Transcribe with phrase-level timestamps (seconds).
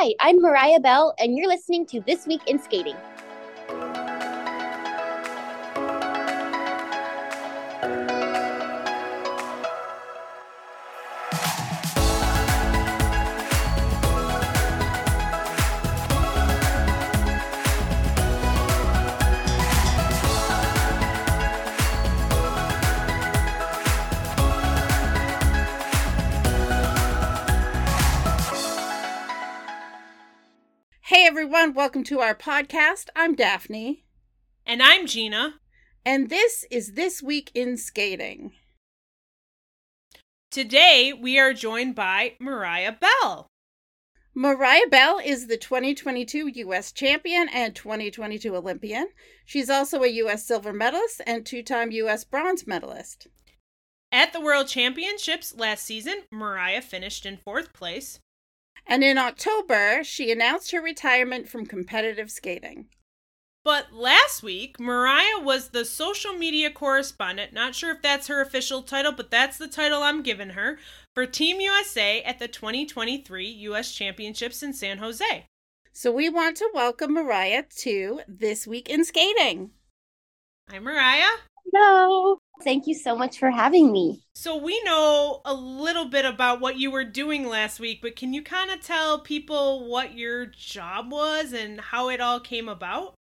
[0.00, 2.94] Hi, I'm Mariah Bell, and you're listening to This Week in Skating.
[31.48, 33.06] Everyone, welcome to our podcast.
[33.16, 34.04] I'm Daphne.
[34.66, 35.54] And I'm Gina.
[36.04, 38.52] And this is This Week in Skating.
[40.50, 43.46] Today we are joined by Mariah Bell.
[44.34, 46.92] Mariah Bell is the 2022 U.S.
[46.92, 49.08] champion and 2022 Olympian.
[49.46, 50.46] She's also a U.S.
[50.46, 52.24] silver medalist and two time U.S.
[52.24, 53.26] bronze medalist.
[54.12, 58.20] At the World Championships last season, Mariah finished in fourth place.
[58.88, 62.86] And in October, she announced her retirement from competitive skating.
[63.62, 67.52] But last week, Mariah was the social media correspondent.
[67.52, 70.78] Not sure if that's her official title, but that's the title I'm giving her
[71.14, 75.44] for Team USA at the 2023 US Championships in San Jose.
[75.92, 79.72] So we want to welcome Mariah to This Week in Skating.
[80.70, 81.36] Hi, Mariah.
[81.72, 82.38] Hello.
[82.64, 84.22] Thank you so much for having me.
[84.34, 88.32] So, we know a little bit about what you were doing last week, but can
[88.32, 93.14] you kind of tell people what your job was and how it all came about?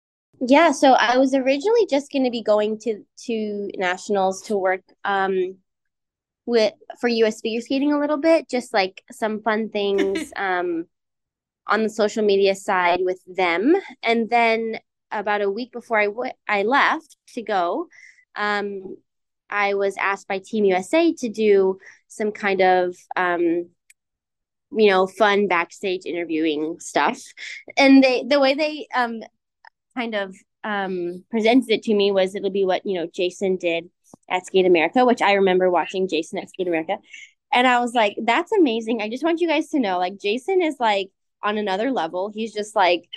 [0.41, 4.81] Yeah, so I was originally just going to be going to to nationals to work
[5.05, 5.55] um
[6.45, 10.85] with for US figure skating a little bit, just like some fun things um
[11.67, 13.75] on the social media side with them.
[14.03, 14.79] And then
[15.11, 17.87] about a week before I, w- I left to go,
[18.35, 18.97] um,
[19.49, 23.69] I was asked by Team USA to do some kind of, um,
[24.71, 27.21] you know, fun backstage interviewing stuff.
[27.77, 29.21] And they, the way they um,
[29.95, 33.89] kind of um, presented it to me was it'll be what, you know, Jason did
[34.29, 36.97] at Skate America, which I remember watching Jason at Skate America.
[37.53, 39.01] And I was like, that's amazing.
[39.01, 41.09] I just want you guys to know, like, Jason is like
[41.43, 42.31] on another level.
[42.33, 43.07] He's just like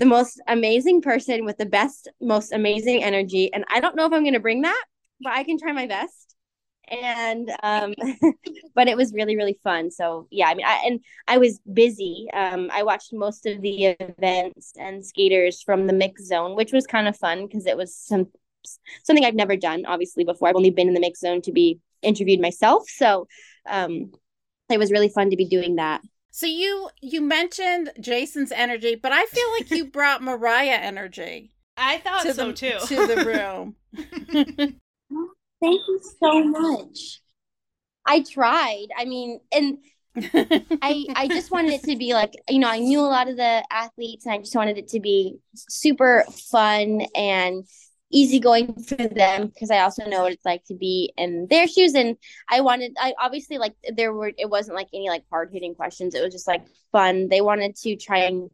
[0.00, 3.52] the most amazing person with the best, most amazing energy.
[3.52, 4.84] And I don't know if I'm going to bring that,
[5.20, 6.34] but I can try my best.
[6.90, 7.94] And, um,
[8.74, 9.90] but it was really, really fun.
[9.90, 12.28] So yeah, I mean, I, and I was busy.
[12.32, 16.86] Um, I watched most of the events and skaters from the mix zone, which was
[16.86, 18.28] kind of fun because it was some,
[19.04, 20.48] something I've never done, obviously, before.
[20.48, 22.88] I've only been in the mix zone to be interviewed myself.
[22.88, 23.28] So,
[23.68, 24.12] um,
[24.70, 26.00] it was really fun to be doing that.
[26.30, 31.52] So you you mentioned Jason's energy, but I feel like you brought Mariah energy.
[31.76, 32.78] I thought to so the, too.
[32.86, 33.76] To the room.
[35.62, 37.20] Thank you so much.
[38.06, 38.86] I tried.
[38.96, 39.78] I mean, and
[40.82, 43.36] I I just wanted it to be like, you know, I knew a lot of
[43.36, 47.64] the athletes and I just wanted it to be super fun and
[48.10, 51.94] easygoing for them because I also know what it's like to be in their shoes.
[51.94, 52.16] And
[52.48, 56.14] I wanted, I obviously like there were, it wasn't like any like hard hitting questions.
[56.14, 57.28] It was just like fun.
[57.28, 58.50] They wanted to try and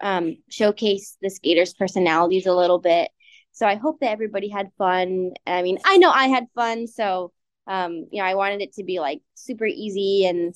[0.00, 3.10] um, showcase the skaters' personalities a little bit.
[3.52, 5.32] So I hope that everybody had fun.
[5.46, 6.86] I mean, I know I had fun.
[6.86, 7.32] So,
[7.66, 10.54] um, you know, I wanted it to be like super easy and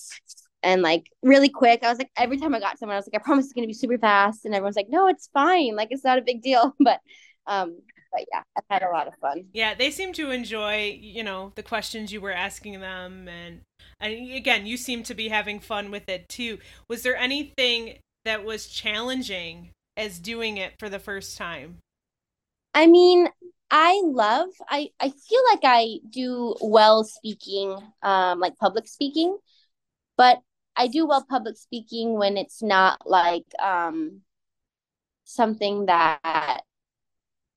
[0.63, 1.83] and like really quick.
[1.83, 3.67] I was like, every time I got someone, I was like, I promise it's gonna
[3.67, 4.45] be super fast.
[4.45, 5.75] And everyone's like, no, it's fine.
[5.75, 6.75] Like it's not a big deal.
[6.81, 7.01] But
[7.47, 7.79] um,
[8.13, 9.47] but yeah, I've had a lot of fun.
[9.53, 13.61] Yeah, they seem to enjoy, you know, the questions you were asking them and
[14.01, 16.59] and again, you seem to be having fun with it too.
[16.89, 21.79] Was there anything that was challenging as doing it for the first time?
[22.75, 23.29] I mean,
[23.71, 29.39] I love I I feel like I do well speaking um like public speaking,
[30.17, 30.41] but
[30.77, 34.23] I do well public speaking when it's not like um
[35.25, 36.63] something that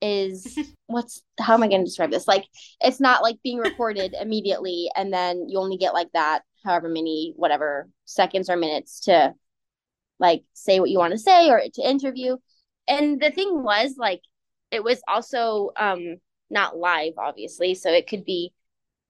[0.00, 2.28] is what's how am I going to describe this?
[2.28, 2.44] Like
[2.80, 7.32] it's not like being recorded immediately and then you only get like that however many
[7.36, 9.32] whatever seconds or minutes to
[10.18, 12.36] like say what you want to say or to interview.
[12.88, 14.20] And the thing was like
[14.70, 16.16] it was also um
[16.50, 18.52] not live obviously, so it could be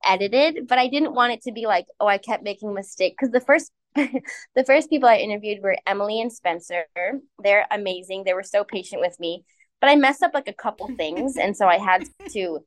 [0.05, 3.31] edited, but I didn't want it to be like oh I kept making mistake cuz
[3.31, 6.85] the first the first people I interviewed were Emily and Spencer.
[7.43, 8.25] They're amazing.
[8.25, 9.45] They were so patient with me
[9.81, 12.61] but I messed up like a couple things, and so I had to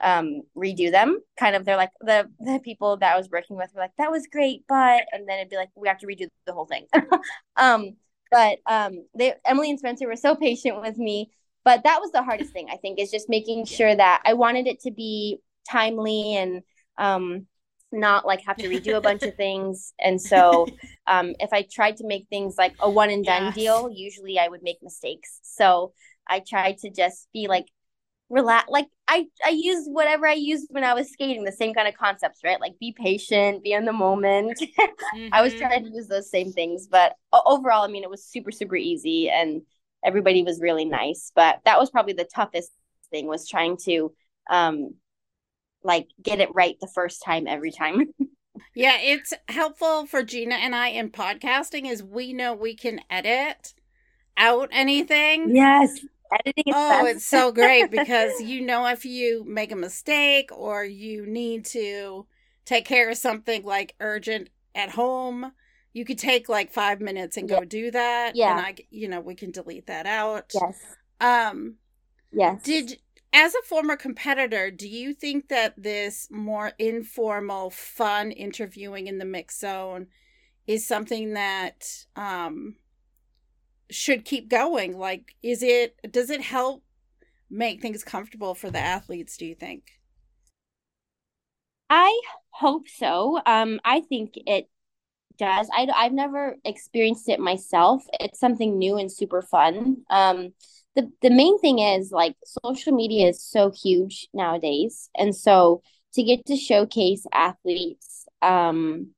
[0.00, 1.20] um redo them.
[1.38, 4.10] Kind of, they're like the the people that I was working with were like, "That
[4.10, 6.86] was great," but and then it'd be like, "We have to redo the whole thing."
[7.56, 7.96] um,
[8.30, 11.30] but um, they Emily and Spencer were so patient with me.
[11.64, 14.66] But that was the hardest thing I think is just making sure that I wanted
[14.66, 15.38] it to be
[15.70, 16.62] timely and
[16.98, 17.46] um
[17.94, 19.94] not like have to redo a bunch of things.
[19.98, 20.66] And so
[21.06, 23.54] um, if I tried to make things like a one and done yes.
[23.54, 25.40] deal, usually I would make mistakes.
[25.42, 25.92] So
[26.28, 27.66] I tried to just be like
[28.30, 31.86] relax like I I used whatever I used when I was skating, the same kind
[31.86, 32.60] of concepts, right?
[32.60, 34.58] Like be patient, be in the moment.
[34.60, 35.28] mm-hmm.
[35.32, 35.62] I was mm-hmm.
[35.62, 39.30] trying to use those same things, but overall, I mean, it was super super easy
[39.30, 39.62] and
[40.04, 41.32] everybody was really nice.
[41.34, 42.70] But that was probably the toughest
[43.10, 44.12] thing was trying to
[44.50, 44.94] um
[45.82, 48.06] like get it right the first time every time.
[48.74, 53.74] yeah, it's helpful for Gina and I in podcasting is we know we can edit
[54.36, 55.54] out anything.
[55.54, 56.00] Yes.
[56.44, 61.26] Editing oh, it's so great because you know if you make a mistake or you
[61.26, 62.26] need to
[62.64, 65.52] take care of something like urgent at home,
[65.92, 67.64] you could take like five minutes and go yeah.
[67.66, 68.36] do that.
[68.36, 68.56] Yeah.
[68.56, 70.52] And I, you know, we can delete that out.
[70.54, 70.80] Yes.
[71.20, 71.76] Um,
[72.32, 72.62] yes.
[72.62, 72.98] Did
[73.32, 79.24] as a former competitor, do you think that this more informal, fun interviewing in the
[79.24, 80.06] mix zone
[80.66, 82.76] is something that um,
[83.90, 84.98] should keep going?
[84.98, 86.82] Like, is it, does it help
[87.50, 90.00] make things comfortable for the athletes, do you think?
[91.90, 92.20] I
[92.50, 93.40] hope so.
[93.46, 94.68] Um, I think it
[95.38, 95.68] does.
[95.72, 98.04] I, I've never experienced it myself.
[98.20, 99.98] It's something new and super fun.
[100.10, 100.52] Um,
[100.94, 105.82] the the main thing is like social media is so huge nowadays and so
[106.14, 109.08] to get to showcase athletes um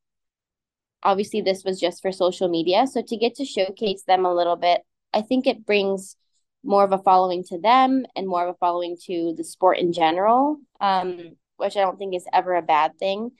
[1.06, 2.86] obviously this was just for social media.
[2.86, 4.82] So to get to showcase them a little bit
[5.16, 6.16] i think it brings
[6.62, 9.92] more of a following to them and more of a following to the sport in
[9.92, 13.30] general um which i don't think is ever a bad thing.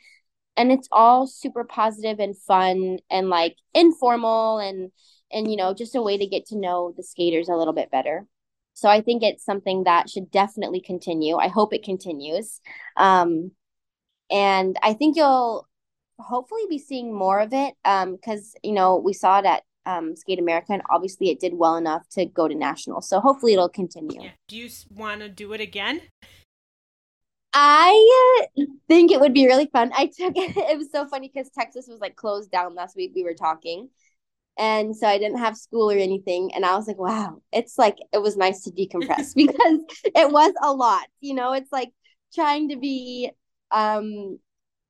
[0.59, 4.91] And it's all super positive and fun and like informal and
[5.31, 7.91] and you know just a way to get to know the skaters a little bit
[7.91, 8.27] better.
[8.73, 11.37] So i think it's something that should definitely continue.
[11.37, 12.61] I hope it continues.
[12.97, 13.53] Um,
[14.31, 15.69] and i think you'll
[16.19, 19.63] hopefully be seeing more of it Um because um, you know we saw it at
[19.85, 23.53] um, skate america and obviously it did well enough to go to national so hopefully
[23.53, 24.31] it'll continue yeah.
[24.49, 26.01] do you want to do it again
[27.59, 28.47] I
[28.87, 29.91] think it would be really fun.
[29.95, 30.55] I took it.
[30.59, 33.13] it was so funny because Texas was like closed down last week.
[33.15, 33.89] We were talking,
[34.59, 36.51] and so I didn't have school or anything.
[36.55, 40.53] And I was like, wow, it's like it was nice to decompress because it was
[40.63, 41.07] a lot.
[41.21, 41.93] You know, it's like
[42.35, 43.31] trying to be
[43.71, 44.39] um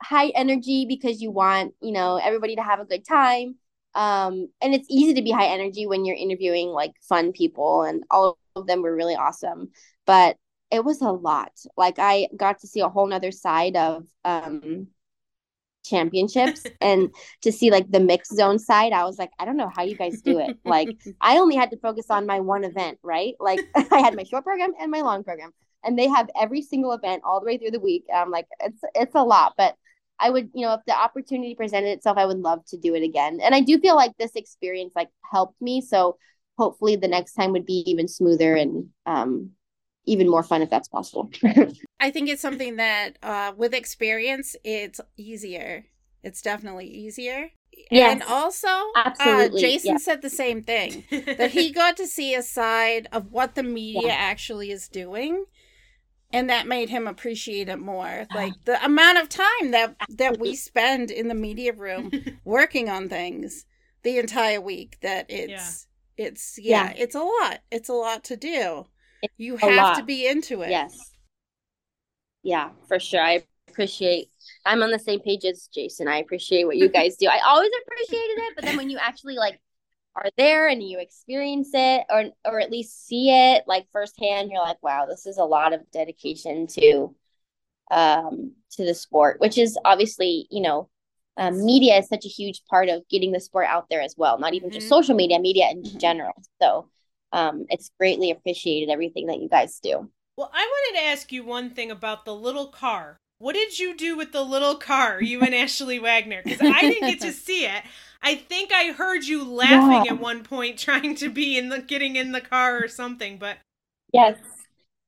[0.02, 3.56] high energy because you want, you know, everybody to have a good time.
[3.94, 8.04] Um, and it's easy to be high energy when you're interviewing like fun people, and
[8.10, 9.70] all of them were really awesome.
[10.04, 10.37] But
[10.70, 11.52] it was a lot.
[11.76, 14.88] Like I got to see a whole nother side of um
[15.87, 19.70] championships and to see like the mixed zone side i was like i don't know
[19.75, 20.88] how you guys do it like
[21.20, 23.60] i only had to focus on my one event right like
[23.92, 25.52] i had my short program and my long program
[25.84, 28.81] and they have every single event all the way through the week i'm like it's
[28.94, 29.76] it's a lot but
[30.18, 33.02] i would you know if the opportunity presented itself i would love to do it
[33.02, 36.16] again and i do feel like this experience like helped me so
[36.58, 39.50] hopefully the next time would be even smoother and um
[40.06, 41.30] even more fun if that's possible.
[42.00, 45.86] I think it's something that uh, with experience, it's easier.
[46.22, 47.50] It's definitely easier.
[47.90, 49.98] Yes, and also, uh, Jason yeah.
[49.98, 54.06] said the same thing that he got to see a side of what the media
[54.06, 54.14] yeah.
[54.14, 55.44] actually is doing,
[56.32, 58.26] and that made him appreciate it more.
[58.31, 58.34] Ah.
[58.34, 60.06] Like the amount of time that ah.
[60.17, 62.11] that we spend in the media room
[62.44, 63.64] working on things
[64.02, 64.99] the entire week.
[65.02, 65.87] That it's
[66.17, 66.26] yeah.
[66.26, 67.61] it's yeah, it's a lot.
[67.71, 68.87] It's a lot to do
[69.37, 70.71] you have to be into it.
[70.71, 71.12] Yes.
[72.42, 73.21] Yeah, for sure.
[73.21, 74.28] I appreciate
[74.64, 76.09] I'm on the same page as Jason.
[76.09, 77.26] I appreciate what you guys do.
[77.26, 79.61] I always appreciated it, but then when you actually like
[80.16, 84.62] are there and you experience it or or at least see it like firsthand, you're
[84.62, 87.14] like, wow, this is a lot of dedication to
[87.90, 90.88] um to the sport, which is obviously, you know,
[91.37, 94.38] um, media is such a huge part of getting the sport out there as well.
[94.38, 94.76] Not even mm-hmm.
[94.76, 95.99] just social media, media in mm-hmm.
[95.99, 96.32] general.
[96.61, 96.88] So
[97.32, 100.11] um, it's greatly appreciated everything that you guys do.
[100.37, 103.18] Well, I wanted to ask you one thing about the little car.
[103.38, 106.40] What did you do with the little car, you and Ashley Wagner?
[106.42, 107.82] Because I didn't get to see it.
[108.23, 110.12] I think I heard you laughing yeah.
[110.12, 113.38] at one point, trying to be in the getting in the car or something.
[113.38, 113.58] But
[114.12, 114.38] yes,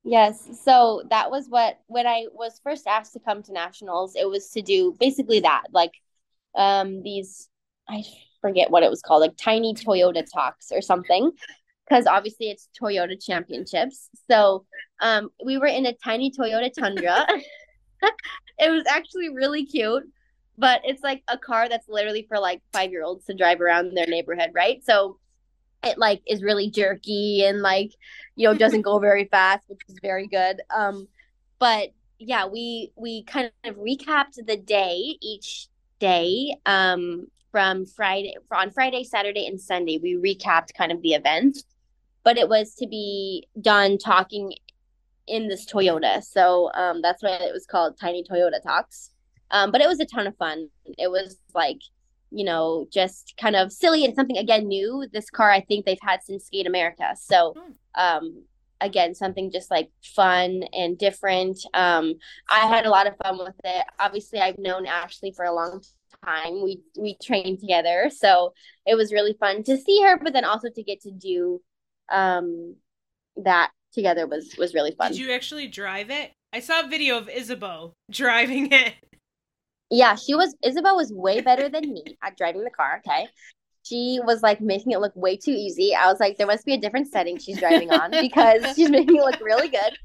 [0.03, 0.47] yes.
[0.63, 4.15] So that was what when I was first asked to come to nationals.
[4.15, 5.91] It was to do basically that, like
[6.55, 7.47] um these.
[7.87, 8.03] I
[8.41, 11.31] forget what it was called, like tiny Toyota talks or something
[11.89, 14.09] because obviously it's Toyota Championships.
[14.29, 14.65] So
[15.01, 17.25] um, we were in a tiny Toyota Tundra.
[18.59, 20.03] it was actually really cute,
[20.59, 23.95] but it's like a car that's literally for like five year olds to drive around
[23.95, 24.83] their neighborhood, right?
[24.83, 25.17] So
[25.83, 27.91] it like is really jerky and like
[28.35, 30.61] you know doesn't go very fast, which is very good.
[30.69, 31.07] Um,
[31.59, 31.89] but
[32.19, 35.67] yeah, we we kind of recapped the day each
[35.99, 39.97] day um from Friday on Friday, Saturday, and Sunday.
[39.97, 41.63] We recapped kind of the event,
[42.23, 44.53] but it was to be done talking
[45.25, 46.21] in this Toyota.
[46.21, 49.11] So um, that's why it was called Tiny Toyota Talks.
[49.51, 50.69] Um, but it was a ton of fun.
[50.97, 51.79] It was like,
[52.31, 55.07] you know, just kind of silly and something again new.
[55.11, 57.15] This car, I think they've had since Skate America.
[57.19, 57.71] So, hmm.
[57.95, 58.43] um,
[58.81, 61.59] again, something just like fun and different.
[61.73, 62.15] Um,
[62.49, 63.85] I had a lot of fun with it.
[63.99, 65.81] Obviously, I've known Ashley for a long
[66.23, 66.63] time.
[66.63, 68.53] We we trained together, so
[68.85, 71.61] it was really fun to see her, but then also to get to do
[72.11, 72.75] um,
[73.37, 75.11] that together was was really fun.
[75.11, 76.31] Did you actually drive it?
[76.51, 78.93] I saw a video of Isabeau driving it.
[79.89, 83.01] Yeah, she was Isabeau was way better than me at driving the car.
[83.05, 83.27] Okay.
[83.83, 85.95] She was like making it look way too easy.
[85.95, 89.15] I was like, there must be a different setting she's driving on because she's making
[89.15, 89.97] it look really good.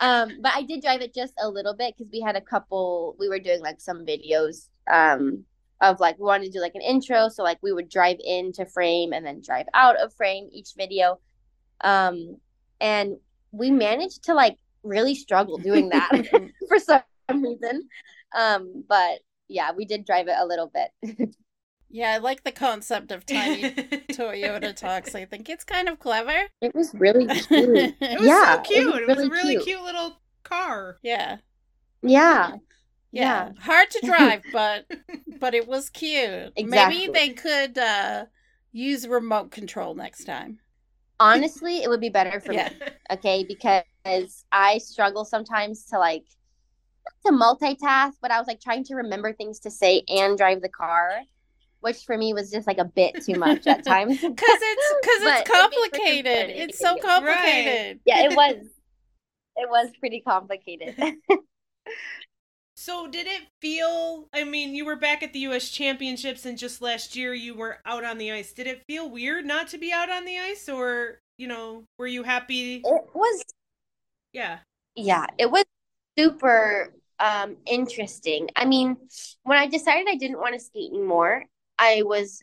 [0.00, 3.16] Um, but I did drive it just a little bit because we had a couple.
[3.18, 5.44] We were doing like some videos um
[5.80, 8.66] of like we wanted to do like an intro, so like we would drive into
[8.66, 11.18] frame and then drive out of frame each video.
[11.82, 12.36] Um,
[12.80, 13.16] and
[13.52, 16.10] we managed to like really struggle doing that
[16.68, 17.88] for some reason.
[18.36, 21.34] Um, but yeah, we did drive it a little bit.
[21.90, 23.62] yeah, I like the concept of tiny
[24.10, 25.14] Toyota talks.
[25.14, 26.48] I think it's kind of clever.
[26.60, 27.94] It was really cute.
[28.00, 28.86] it was yeah, so cute.
[28.86, 29.64] It was, really it was a really cute.
[29.64, 30.98] cute little car.
[31.02, 31.38] Yeah.
[32.02, 32.56] Yeah.
[33.12, 33.50] Yeah.
[33.50, 33.52] yeah.
[33.60, 34.86] Hard to drive, but
[35.38, 36.52] but it was cute.
[36.56, 36.66] Exactly.
[36.66, 38.24] Maybe they could uh
[38.72, 40.58] use remote control next time
[41.22, 42.68] honestly, it would be better for yeah.
[42.68, 42.86] me.
[43.12, 46.24] Okay, because I struggle sometimes to like
[47.26, 50.68] to multitask, but I was like trying to remember things to say and drive the
[50.68, 51.22] car,
[51.80, 54.18] which for me was just like a bit too much at times.
[54.20, 56.50] Because it's because it's complicated.
[56.50, 57.96] It's so complicated.
[57.96, 58.00] Right.
[58.04, 58.66] Yeah, it was.
[59.54, 60.96] It was pretty complicated.
[62.82, 66.82] So did it feel I mean, you were back at the US Championships and just
[66.82, 68.52] last year you were out on the ice.
[68.52, 72.08] Did it feel weird not to be out on the ice or, you know, were
[72.08, 72.82] you happy?
[72.84, 73.44] It was
[74.32, 74.58] Yeah.
[74.96, 75.62] Yeah, it was
[76.18, 78.48] super um interesting.
[78.56, 78.96] I mean,
[79.42, 81.44] when I decided I didn't want to skate anymore,
[81.78, 82.42] I was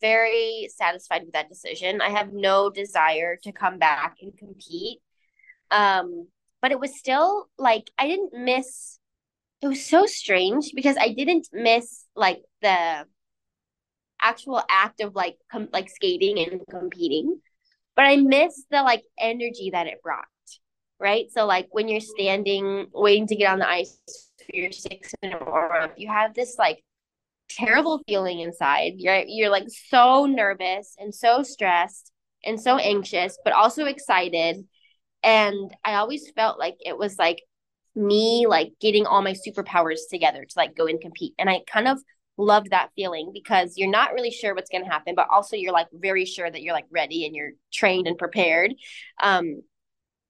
[0.00, 2.00] very satisfied with that decision.
[2.00, 4.98] I have no desire to come back and compete.
[5.70, 6.28] Um
[6.62, 8.98] but it was still like I didn't miss
[9.62, 13.06] it was so strange because I didn't miss like the
[14.20, 17.40] actual act of like com- like skating and competing,
[17.94, 20.26] but I missed the like energy that it brought.
[20.98, 21.26] Right.
[21.30, 23.98] So like when you're standing waiting to get on the ice
[24.38, 26.82] for your six minute warm up, you have this like
[27.50, 28.94] terrible feeling inside.
[28.96, 32.12] You're you're like so nervous and so stressed
[32.44, 34.64] and so anxious, but also excited.
[35.22, 37.42] And I always felt like it was like
[37.94, 41.34] me like getting all my superpowers together to like go and compete.
[41.38, 41.98] And I kind of
[42.38, 45.72] loved that feeling because you're not really sure what's going to happen, but also you're
[45.72, 48.74] like very sure that you're like ready and you're trained and prepared.
[49.22, 49.62] Um,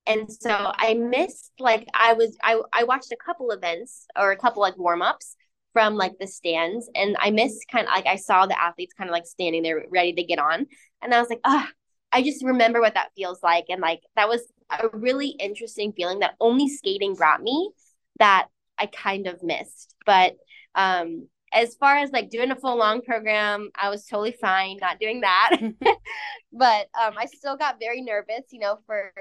[0.06, 4.36] and so I missed like I was I I watched a couple events or a
[4.36, 5.36] couple like warm ups
[5.72, 9.10] from like the stands, and I missed kind of like I saw the athletes kind
[9.10, 10.66] of like standing there ready to get on,
[11.02, 11.68] and I was like, ah,
[12.12, 16.20] I just remember what that feels like, and like that was a really interesting feeling
[16.20, 17.70] that only skating brought me
[18.18, 18.48] that
[18.78, 19.94] I kind of missed.
[20.04, 20.36] But
[20.74, 24.98] um, as far as like doing a full long program, I was totally fine not
[25.00, 25.56] doing that.
[26.52, 29.12] but um, I still got very nervous, you know, for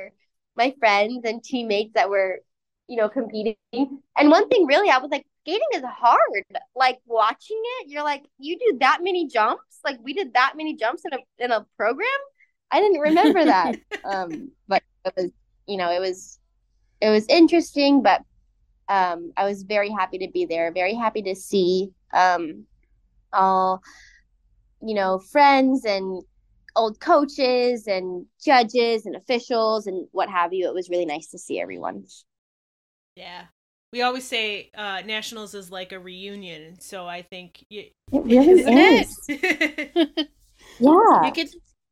[0.55, 2.39] my friends and teammates that were,
[2.87, 3.55] you know, competing.
[3.73, 6.43] And one thing really, I was like, skating is hard.
[6.75, 9.79] Like watching it, you're like, you do that many jumps.
[9.83, 12.07] Like we did that many jumps in a in a program.
[12.71, 13.75] I didn't remember that.
[14.05, 15.31] um, but it was
[15.67, 16.39] you know it was
[17.01, 18.21] it was interesting but
[18.89, 22.65] um i was very happy to be there very happy to see um
[23.33, 23.81] all
[24.81, 26.23] you know friends and
[26.75, 30.67] old coaches and judges and officials and what have you.
[30.67, 32.05] It was really nice to see everyone.
[33.15, 33.45] Yeah.
[33.91, 38.97] We always say uh nationals is like a reunion so i think you, it really
[38.97, 39.17] is.
[40.79, 41.25] Yeah.
[41.25, 41.47] You could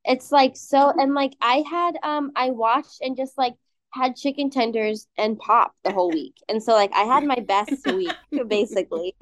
[0.05, 3.53] it's like so and like i had um i watched and just like
[3.93, 6.35] had chicken tenders and pop the whole week.
[6.49, 8.11] And so like i had my best week
[8.47, 9.15] basically.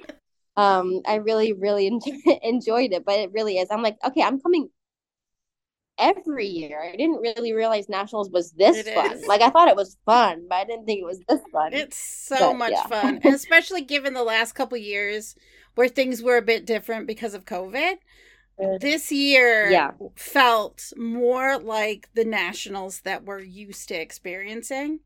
[0.57, 3.69] Um i really really enjoy, enjoyed it but it really is.
[3.69, 4.69] I'm like okay i'm coming
[6.01, 9.25] every year i didn't really realize nationals was this it fun is.
[9.27, 11.97] like i thought it was fun but i didn't think it was this fun it's
[11.97, 12.87] so but, much yeah.
[12.87, 15.35] fun and especially given the last couple years
[15.75, 17.95] where things were a bit different because of covid
[18.79, 19.91] this year yeah.
[20.15, 24.99] felt more like the nationals that we're used to experiencing.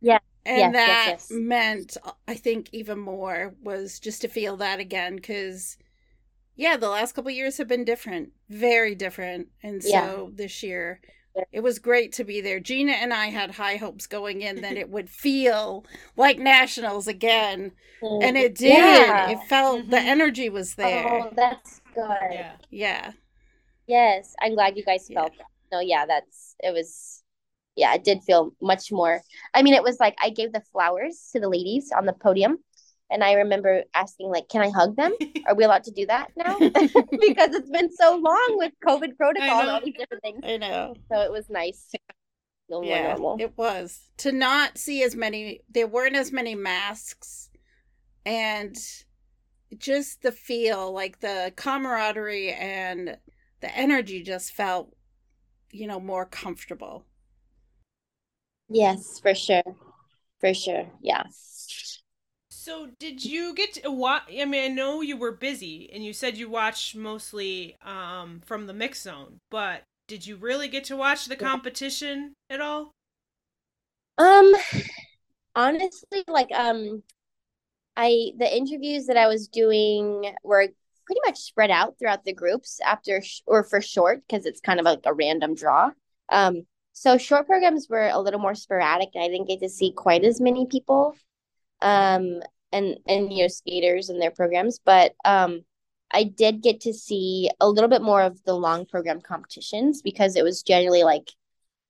[0.00, 0.18] Yeah.
[0.44, 1.38] And yes, that yes, yes.
[1.38, 5.76] meant, I think, even more was just to feel that again because,
[6.58, 9.46] yeah, the last couple years have been different, very different.
[9.62, 10.26] And so yeah.
[10.34, 11.00] this year,
[11.52, 12.58] it was great to be there.
[12.58, 15.86] Gina and I had high hopes going in that it would feel
[16.16, 17.70] like nationals again,
[18.02, 18.76] and it did.
[18.76, 19.30] Yeah.
[19.30, 19.90] It felt mm-hmm.
[19.90, 21.06] the energy was there.
[21.08, 22.16] Oh, that's good.
[22.32, 22.52] Yeah.
[22.70, 23.12] Yeah.
[23.86, 25.44] Yes, I'm glad you guys felt yeah.
[25.44, 25.76] that.
[25.76, 27.22] No, yeah, that's it was.
[27.76, 29.22] Yeah, it did feel much more.
[29.54, 32.58] I mean, it was like I gave the flowers to the ladies on the podium,
[33.10, 35.12] and I remember asking, like, can I hug them?
[35.46, 36.58] Are we allowed to do that now?
[36.58, 40.40] because it's been so long with COVID protocol and all these different things.
[40.44, 40.94] I know.
[41.10, 41.90] So it was nice.
[42.68, 45.60] yeah, it was to not see as many.
[45.70, 47.48] There weren't as many masks,
[48.26, 48.76] and
[49.76, 53.16] just the feel, like the camaraderie and
[53.60, 54.94] the energy, just felt,
[55.70, 57.06] you know, more comfortable.
[58.68, 59.62] Yes, for sure,
[60.40, 60.90] for sure.
[61.00, 61.24] Yeah.
[62.68, 64.24] So did you get to watch?
[64.28, 68.66] I mean, I know you were busy, and you said you watched mostly um, from
[68.66, 72.92] the mix zone, but did you really get to watch the competition at all?
[74.18, 74.52] Um,
[75.56, 77.02] honestly, like um,
[77.96, 80.68] I the interviews that I was doing were
[81.06, 84.78] pretty much spread out throughout the groups after sh- or for short because it's kind
[84.78, 85.92] of like a random draw.
[86.30, 89.90] Um, so short programs were a little more sporadic, and I didn't get to see
[89.90, 91.16] quite as many people.
[91.80, 92.40] Um,
[92.72, 95.60] and and you know skaters and their programs but um
[96.12, 100.36] i did get to see a little bit more of the long program competitions because
[100.36, 101.28] it was generally like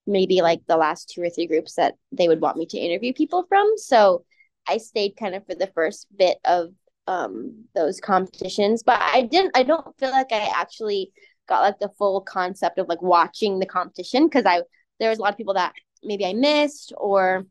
[0.07, 3.13] maybe like the last two or three groups that they would want me to interview
[3.13, 3.75] people from.
[3.77, 4.25] So
[4.69, 6.71] i stayed kind of for the first bit of
[7.07, 11.11] um those competitions but i didn't i don't feel like i actually
[11.49, 14.61] got like the full concept of like watching the competition because i
[15.01, 15.73] there was a lot of people that
[16.05, 17.47] maybe i missed or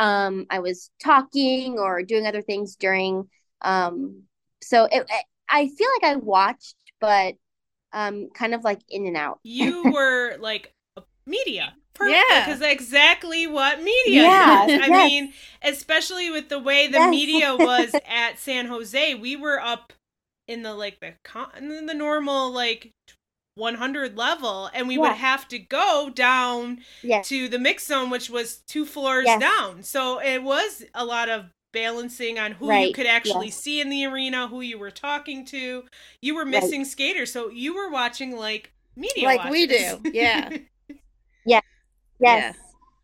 [0.00, 3.28] um, I was talking or doing other things during.
[3.60, 4.22] Um,
[4.62, 5.08] so it,
[5.48, 7.34] I feel like I watched, but
[7.92, 9.38] um, kind of like in and out.
[9.44, 10.72] You were like
[11.26, 11.74] media.
[11.92, 14.80] Perfect, yeah, because exactly what media yeah, is.
[14.80, 15.10] I yes.
[15.10, 17.10] mean, especially with the way the yes.
[17.10, 19.92] media was at San Jose, we were up
[20.48, 22.94] in the like the con- the normal like
[23.54, 25.00] 100 level and we yeah.
[25.00, 27.28] would have to go down yes.
[27.28, 29.40] to the mix zone which was two floors yes.
[29.40, 32.88] down so it was a lot of balancing on who right.
[32.88, 33.56] you could actually yes.
[33.56, 35.84] see in the arena who you were talking to
[36.20, 36.86] you were missing right.
[36.86, 39.52] skaters so you were watching like media like watchers.
[39.52, 40.56] we do yeah
[41.44, 41.60] yeah
[42.18, 42.56] yes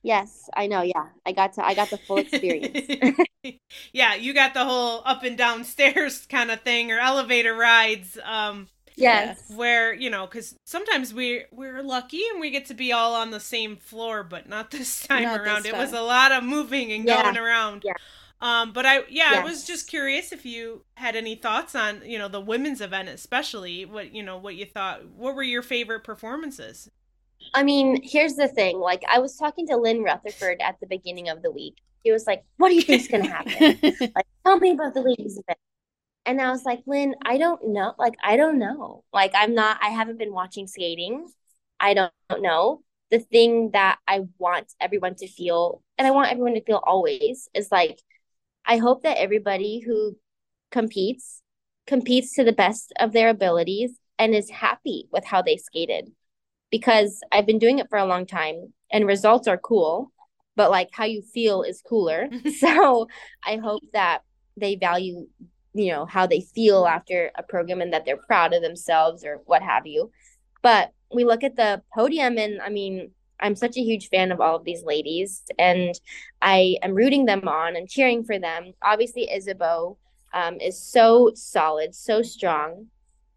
[0.03, 2.89] yes i know yeah i got to i got the full experience
[3.93, 8.19] yeah you got the whole up and down stairs kind of thing or elevator rides
[8.25, 9.43] um Yes.
[9.55, 13.31] Where, you know, because sometimes we we're lucky and we get to be all on
[13.31, 15.63] the same floor, but not this time not around.
[15.63, 15.81] This time.
[15.81, 17.23] It was a lot of moving and yeah.
[17.23, 17.83] going around.
[17.85, 17.93] Yeah.
[18.41, 19.37] Um, but I yeah, yes.
[19.37, 23.09] I was just curious if you had any thoughts on, you know, the women's event
[23.09, 23.85] especially.
[23.85, 26.91] What you know, what you thought what were your favorite performances?
[27.55, 28.79] I mean, here's the thing.
[28.79, 31.79] Like I was talking to Lynn Rutherford at the beginning of the week.
[32.03, 33.79] He was like, What do you think's gonna happen?
[34.15, 35.59] like, tell me about the ladies event.
[36.27, 37.95] And I was like, Lynn, I don't know.
[37.99, 39.05] Like, I don't know.
[39.13, 41.29] Like, I'm not, I haven't been watching skating.
[41.79, 42.83] I don't, don't know.
[43.11, 47.49] The thing that I want everyone to feel, and I want everyone to feel always,
[47.55, 48.01] is like,
[48.67, 50.17] I hope that everybody who
[50.73, 51.43] competes
[51.87, 56.11] competes to the best of their abilities and is happy with how they skated.
[56.71, 60.11] Because I've been doing it for a long time and results are cool,
[60.57, 62.29] but like how you feel is cooler.
[62.59, 63.07] so
[63.45, 64.23] I hope that
[64.57, 65.29] they value
[65.77, 69.41] you know how they feel after a program and that they're proud of themselves or
[69.47, 70.11] what have you.
[70.63, 73.11] But we look at the podium and i mean
[73.41, 75.95] i'm such a huge fan of all of these ladies and
[76.43, 78.73] i am rooting them on and cheering for them.
[78.83, 79.99] Obviously isabeau
[80.33, 82.87] um, is so solid so strong.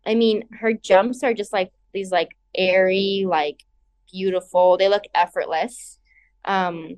[0.06, 3.64] I mean her jumps are just like these like airy like
[4.12, 4.78] beautiful.
[4.78, 6.00] They look effortless
[6.46, 6.98] um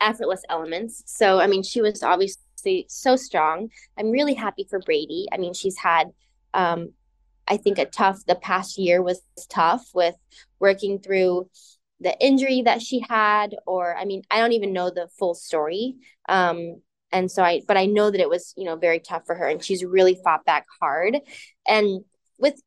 [0.00, 1.02] effortless elements.
[1.06, 2.42] So i mean she was obviously
[2.88, 3.70] so strong.
[3.98, 5.26] I'm really happy for Brady.
[5.32, 6.10] I mean, she's had,
[6.54, 6.92] um,
[7.48, 10.14] I think, a tough, the past year was tough with
[10.58, 11.48] working through
[12.00, 15.96] the injury that she had, or I mean, I don't even know the full story.
[16.28, 16.80] Um,
[17.12, 19.48] and so I, but I know that it was, you know, very tough for her
[19.48, 21.18] and she's really fought back hard.
[21.66, 22.04] And
[22.38, 22.60] with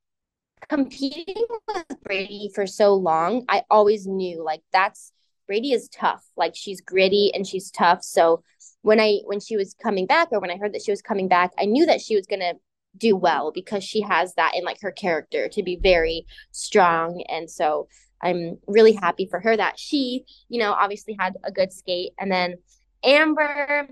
[0.70, 5.12] competing with Brady for so long, I always knew like that's
[5.48, 6.24] Brady is tough.
[6.38, 8.04] Like she's gritty and she's tough.
[8.04, 8.44] So
[8.84, 11.28] when I when she was coming back or when I heard that she was coming
[11.28, 12.54] back, I knew that she was gonna
[12.98, 17.24] do well because she has that in like her character to be very strong.
[17.30, 17.88] And so
[18.22, 22.32] I'm really happy for her that she, you know, obviously had a good skate and
[22.32, 22.56] then
[23.04, 23.88] Amber,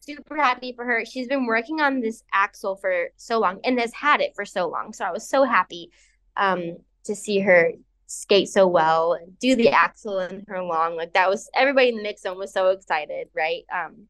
[0.00, 1.04] super happy for her.
[1.04, 4.68] She's been working on this Axel for so long and has had it for so
[4.68, 4.92] long.
[4.92, 5.90] So I was so happy
[6.36, 7.72] um, to see her
[8.06, 10.96] skate so well and do the Axel in her long.
[10.96, 13.62] Like that was everybody in the mix zone was so excited, right?
[13.72, 14.06] Um,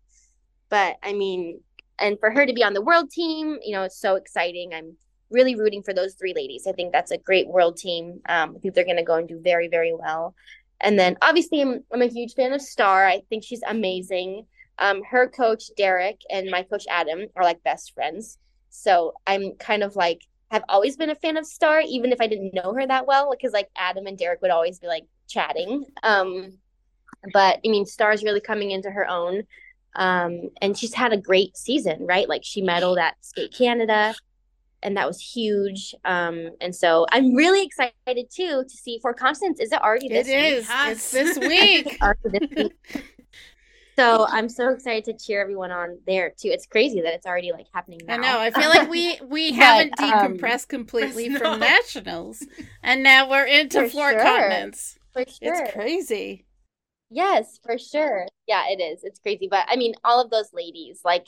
[0.70, 1.60] but I mean,
[1.98, 4.72] and for her to be on the world team, you know, it's so exciting.
[4.72, 4.96] I'm
[5.30, 6.66] really rooting for those three ladies.
[6.66, 8.20] I think that's a great world team.
[8.28, 10.34] Um, I think they're going to go and do very, very well.
[10.80, 13.06] And then obviously, I'm, I'm a huge fan of Starr.
[13.06, 14.46] I think she's amazing.
[14.78, 18.38] Um, her coach, Derrick, and my coach, Adam, are like best friends.
[18.70, 22.26] So I'm kind of like, have always been a fan of Starr, even if I
[22.26, 25.84] didn't know her that well, because like Adam and Derrick would always be like chatting.
[26.02, 26.54] Um,
[27.32, 29.42] but I mean, Starr's really coming into her own.
[29.96, 32.28] Um, and she's had a great season, right?
[32.28, 34.14] Like she medaled at Skate Canada
[34.82, 35.94] and that was huge.
[36.04, 39.60] Um, and so I'm really excited too to see Four Continents.
[39.60, 40.52] Is it already this it week?
[40.52, 40.68] Is.
[40.70, 41.98] It's this week.
[42.24, 43.04] this week.
[43.96, 46.48] so I'm so excited to cheer everyone on there too.
[46.48, 48.14] It's crazy that it's already like happening now.
[48.14, 48.38] I know.
[48.38, 52.44] I feel like we we haven't um, decompressed um, completely from nationals,
[52.82, 54.22] and now we're into Four sure.
[54.22, 54.98] Continents.
[55.12, 56.46] For sure, it's crazy.
[57.10, 58.26] Yes, for sure.
[58.46, 59.02] Yeah, it is.
[59.04, 61.26] It's crazy, but I mean, all of those ladies, like,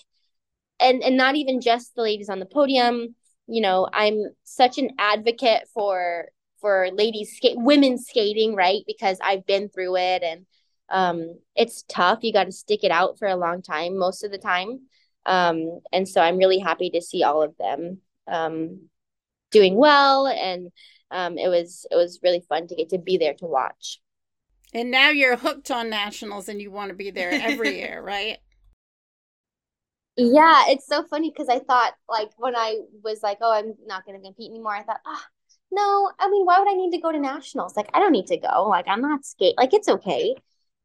[0.80, 3.16] and and not even just the ladies on the podium.
[3.48, 6.28] You know i'm such an advocate for
[6.60, 8.82] for ladies skate women skating right?
[8.86, 10.46] Because i've been through it and
[10.90, 12.20] um it's tough.
[12.22, 14.82] You got to stick it out for a long time most of the time.
[15.26, 18.88] Um and so i'm really happy to see all of them um
[19.52, 20.28] doing well.
[20.28, 20.72] And
[21.12, 24.01] um it was it was really fun to get to be there to watch
[24.72, 28.38] and now you're hooked on nationals and you want to be there every year right
[30.16, 34.04] yeah, it's so funny because I thought like when I was like, oh, I'm not
[34.04, 34.74] going to compete anymore.
[34.74, 35.22] I thought, oh,
[35.70, 36.10] no.
[36.18, 37.76] I mean, why would I need to go to nationals?
[37.76, 38.68] Like, I don't need to go.
[38.68, 39.54] Like, I'm not skate.
[39.56, 40.34] Like, it's okay.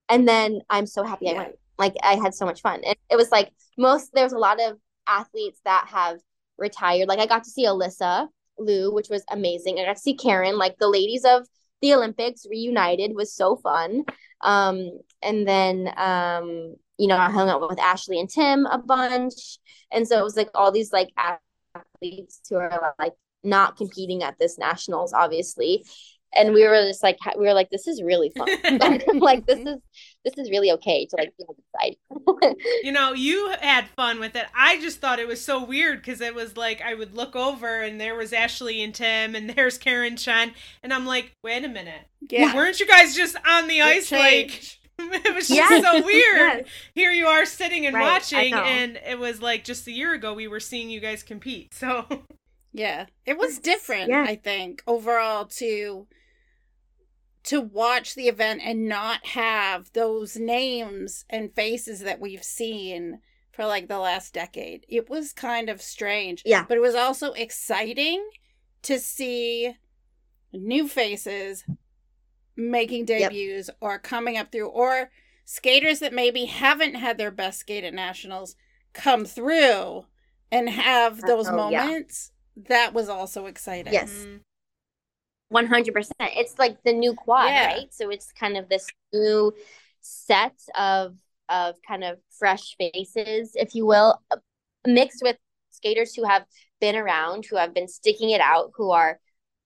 [0.08, 1.32] And then I'm so happy yeah.
[1.34, 1.56] I went.
[1.78, 2.82] Like, I had so much fun.
[2.86, 4.12] And it was like most.
[4.14, 6.20] There's a lot of athletes that have
[6.58, 7.10] retired.
[7.10, 9.78] Like, I got to see Alysa Liu, which was amazing.
[9.78, 10.58] I got to see Karen.
[10.58, 11.46] Like, the ladies of
[11.82, 14.04] the Olympics reunited was so fun.
[14.42, 19.60] Um, and then um you know, I hung out with Ashley and Tim a bunch.
[19.92, 23.14] And so it was like all these like athletes who are like
[23.44, 25.86] not competing at this nationals, obviously.
[26.38, 28.48] And we were just like, we were like, this is really fun.
[29.20, 29.78] like, this is
[30.24, 32.56] this is really okay to like be on the side.
[32.84, 34.46] you know, you had fun with it.
[34.54, 37.82] I just thought it was so weird because it was like I would look over
[37.82, 41.70] and there was Ashley and Tim and there's Karen Chen, and I'm like, wait a
[41.70, 44.78] minute, yeah, weren't you guys just on the ice like?
[45.00, 45.84] it was just yes.
[45.84, 46.58] so weird.
[46.58, 46.68] yes.
[46.96, 50.34] Here you are sitting and right, watching, and it was like just a year ago
[50.34, 51.74] we were seeing you guys compete.
[51.74, 52.06] So
[52.74, 54.10] yeah, it was different.
[54.10, 54.26] Yeah.
[54.28, 56.08] I think overall to
[57.48, 63.20] to watch the event and not have those names and faces that we've seen
[63.52, 64.86] for like the last decade.
[64.90, 66.44] It was kind of strange.
[66.46, 68.30] Yeah, but it was also exciting
[68.84, 69.76] to see
[70.52, 71.64] new faces
[72.58, 73.78] making debuts yep.
[73.80, 75.10] or coming up through, or
[75.46, 78.56] skaters that maybe haven't had their best skate at nationals
[78.92, 80.06] come through
[80.52, 82.32] and have uh, those oh, moments.
[82.58, 82.64] Yeah.
[82.70, 83.94] That was also exciting.
[83.94, 84.12] Yes.
[84.12, 84.38] Mm-hmm.
[85.48, 85.54] Mm-hmm.
[85.54, 86.32] One hundred percent.
[86.36, 87.68] It's like the new quad, yeah.
[87.68, 87.94] right?
[87.94, 89.54] So it's kind of this new
[90.02, 91.16] set of
[91.50, 94.22] of kind of fresh faces, if you will,
[94.86, 95.38] mixed with
[95.72, 96.46] skaters who have
[96.82, 99.20] been around, who have been sticking it out, who are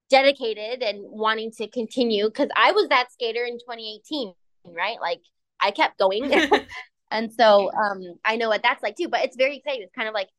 [0.10, 4.34] dedicated and wanting to continue because I was that skater in 2018,
[4.66, 4.98] right?
[5.02, 5.22] Like
[5.60, 6.32] I kept going.
[7.12, 9.84] and so um I know what that's like too, but it's very exciting.
[9.84, 10.30] It's kind of like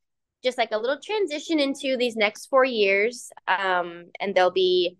[0.44, 3.31] just like a little transition into these next four years.
[3.48, 4.98] Um and there'll be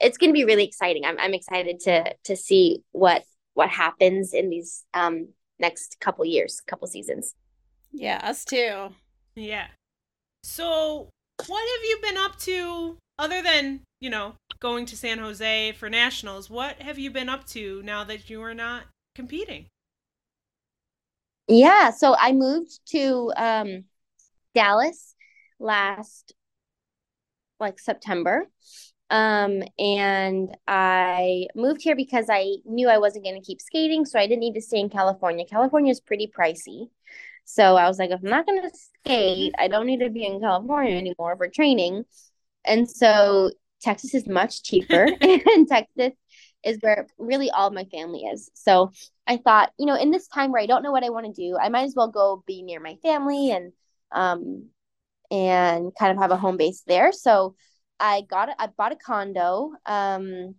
[0.00, 1.04] it's gonna be really exciting.
[1.04, 6.60] I'm I'm excited to to see what what happens in these um next couple years,
[6.66, 7.34] couple seasons.
[7.92, 8.90] Yeah, us too.
[9.34, 9.66] Yeah.
[10.42, 11.10] So
[11.46, 15.88] what have you been up to other than you know, going to San Jose for
[15.90, 18.84] nationals, what have you been up to now that you are not
[19.14, 19.66] competing?
[21.48, 23.84] Yeah, so I moved to um,
[24.54, 25.14] Dallas
[25.58, 26.34] last
[27.58, 28.48] like September.
[29.10, 34.18] Um, and I moved here because I knew I wasn't going to keep skating, so
[34.18, 35.46] I didn't need to stay in California.
[35.46, 36.90] California is pretty pricey.
[37.44, 40.26] So I was like, if I'm not going to skate, I don't need to be
[40.26, 42.04] in California anymore for training.
[42.66, 46.12] And so Texas is much cheaper, and Texas
[46.64, 48.50] is where really all my family is.
[48.54, 48.92] So
[49.26, 51.32] I thought, you know, in this time where I don't know what I want to
[51.32, 53.72] do, I might as well go be near my family and
[54.10, 54.68] um
[55.30, 57.12] and kind of have a home base there.
[57.12, 57.54] So
[58.00, 59.72] I got I bought a condo.
[59.86, 60.54] Um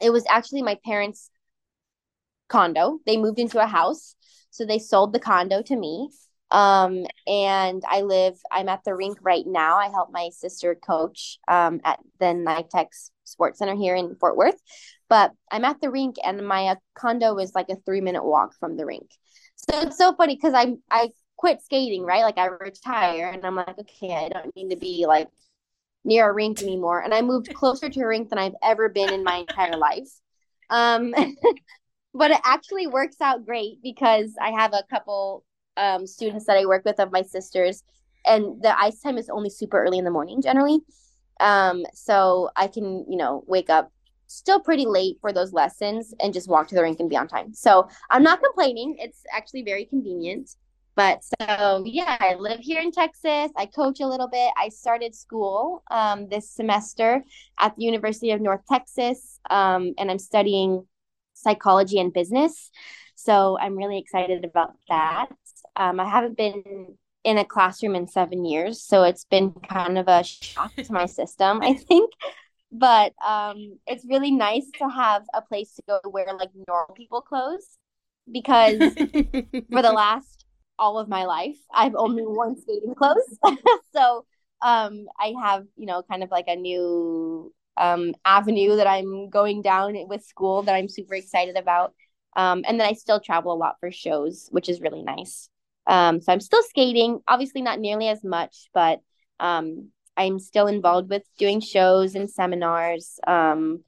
[0.00, 1.30] it was actually my parents
[2.48, 2.98] condo.
[3.06, 4.14] They moved into a house.
[4.50, 6.10] So they sold the condo to me.
[6.50, 9.76] Um, and I live, I'm at the rink right now.
[9.76, 14.58] I help my sister coach um, at the NYTEX Sports Center here in Fort Worth.
[15.10, 18.54] But I'm at the rink and my uh, condo is like a three minute walk
[18.58, 19.10] from the rink.
[19.56, 22.22] So it's so funny because I I quit skating, right?
[22.22, 25.28] Like I retire and I'm like, okay, I don't need to be like
[26.08, 27.02] near a rink anymore.
[27.02, 30.08] And I moved closer to a rink than I've ever been in my entire life.
[30.70, 31.14] Um,
[32.14, 35.44] but it actually works out great because I have a couple
[35.76, 37.84] um, students that I work with of my sisters,
[38.26, 40.80] and the ice time is only super early in the morning generally.
[41.40, 43.92] Um, so I can, you know, wake up
[44.26, 47.28] still pretty late for those lessons and just walk to the rink and be on
[47.28, 47.54] time.
[47.54, 48.96] So I'm not complaining.
[48.98, 50.50] It's actually very convenient.
[50.98, 53.52] But so yeah, I live here in Texas.
[53.56, 54.50] I coach a little bit.
[54.60, 57.22] I started school um, this semester
[57.60, 60.84] at the University of North Texas, um, and I'm studying
[61.34, 62.72] psychology and business.
[63.14, 65.28] So I'm really excited about that.
[65.76, 70.08] Um, I haven't been in a classroom in seven years, so it's been kind of
[70.08, 72.12] a shock to my system, I think.
[72.72, 77.20] But um, it's really nice to have a place to go wear like normal people
[77.20, 77.78] clothes
[78.32, 78.78] because
[79.70, 80.44] for the last
[80.78, 83.38] all of my life, I've only worn skating clothes.
[83.94, 84.24] so
[84.62, 89.62] um, I have, you know, kind of like a new um, avenue that I'm going
[89.62, 91.94] down with school that I'm super excited about.
[92.36, 95.48] Um, and then I still travel a lot for shows, which is really nice.
[95.86, 99.00] Um, so I'm still skating, obviously not nearly as much, but
[99.40, 103.18] um, I'm still involved with doing shows and seminars.
[103.26, 103.84] Um,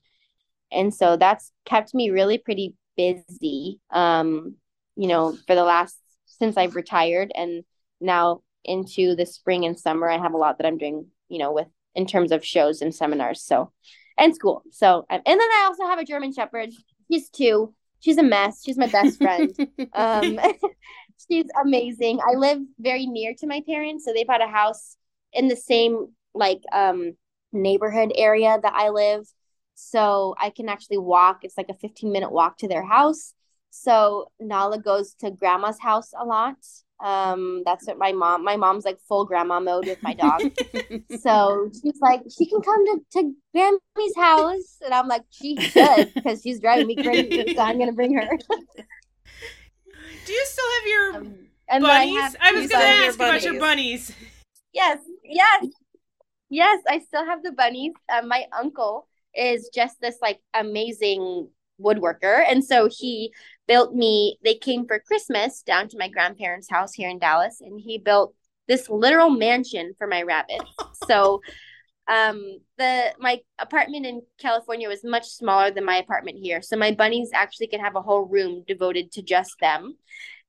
[0.72, 4.55] and so that's kept me really pretty busy, um,
[4.96, 5.98] you know, for the last
[6.40, 7.64] since I've retired and
[8.00, 11.53] now into the spring and summer, I have a lot that I'm doing, you know,
[11.53, 13.42] with in terms of shows and seminars.
[13.42, 13.72] So,
[14.18, 14.62] and school.
[14.70, 16.70] So, and then I also have a German Shepherd.
[17.11, 17.74] She's two.
[18.00, 18.62] She's a mess.
[18.64, 19.50] She's my best friend.
[19.94, 20.38] um,
[21.31, 22.20] she's amazing.
[22.20, 24.96] I live very near to my parents, so they bought a house
[25.33, 27.14] in the same like um
[27.53, 29.26] neighborhood area that I live.
[29.74, 31.40] So I can actually walk.
[31.42, 33.35] It's like a 15 minute walk to their house.
[33.70, 36.56] So Nala goes to grandma's house a lot.
[37.02, 38.44] Um, that's what my mom.
[38.44, 40.42] My mom's like full grandma mode with my dog.
[41.20, 46.12] so she's like, she can come to to Grammy's house, and I'm like, she should
[46.14, 47.54] because she's driving me crazy.
[47.54, 48.28] so I'm gonna bring her.
[50.26, 52.37] Do you still have your um, bunnies?
[52.38, 54.12] I, I was gonna ask about your bunnies.
[54.74, 55.66] Yes, yes,
[56.50, 56.83] yes.
[56.87, 57.92] I still have the bunnies.
[58.12, 61.48] Uh, my uncle is just this like amazing
[61.80, 63.33] woodworker, and so he
[63.70, 67.80] built me, they came for Christmas down to my grandparents' house here in Dallas, and
[67.80, 68.35] he built
[68.66, 70.64] this literal mansion for my rabbits.
[71.06, 71.40] so
[72.11, 76.61] um the my apartment in California was much smaller than my apartment here.
[76.62, 79.94] So my bunnies actually can have a whole room devoted to just them.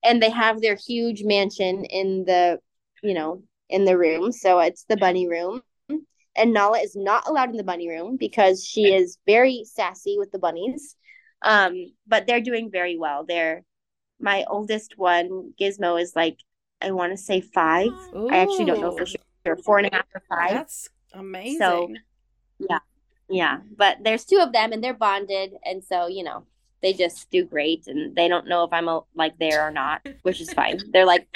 [0.03, 2.57] And they have their huge mansion in the,
[3.03, 4.31] you know, in the room.
[4.31, 5.61] So it's the bunny room.
[6.35, 10.31] And Nala is not allowed in the bunny room because she is very sassy with
[10.31, 10.95] the bunnies.
[11.41, 13.25] Um, but they're doing very well.
[13.27, 13.63] They're
[14.19, 16.37] my oldest one, Gizmo, is like
[16.81, 17.91] I want to say five.
[18.15, 18.29] Ooh.
[18.29, 19.57] I actually don't know for sure.
[19.65, 20.51] Four and a half or five.
[20.51, 21.59] That's amazing.
[21.59, 21.89] So
[22.59, 22.79] yeah.
[23.29, 23.59] Yeah.
[23.75, 26.45] But there's two of them and they're bonded and so, you know,
[26.81, 30.05] they just do great and they don't know if I'm a, like there or not,
[30.23, 30.79] which is fine.
[30.91, 31.27] They're like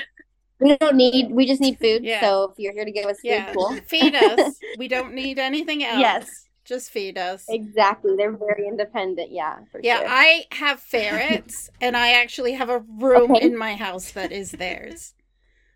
[0.59, 2.03] we don't need we just need food.
[2.03, 2.21] Yeah.
[2.21, 3.75] So if you're here to give us food, cool.
[3.87, 4.55] Feed us.
[4.77, 5.99] we don't need anything else.
[5.99, 6.47] Yes.
[6.65, 7.45] Just feed us.
[7.47, 8.15] Exactly.
[8.17, 9.31] They're very independent.
[9.31, 9.59] Yeah.
[9.81, 9.99] yeah.
[9.99, 10.07] Sure.
[10.09, 13.45] I have ferrets, and I actually have a room okay.
[13.45, 15.13] in my house that is theirs.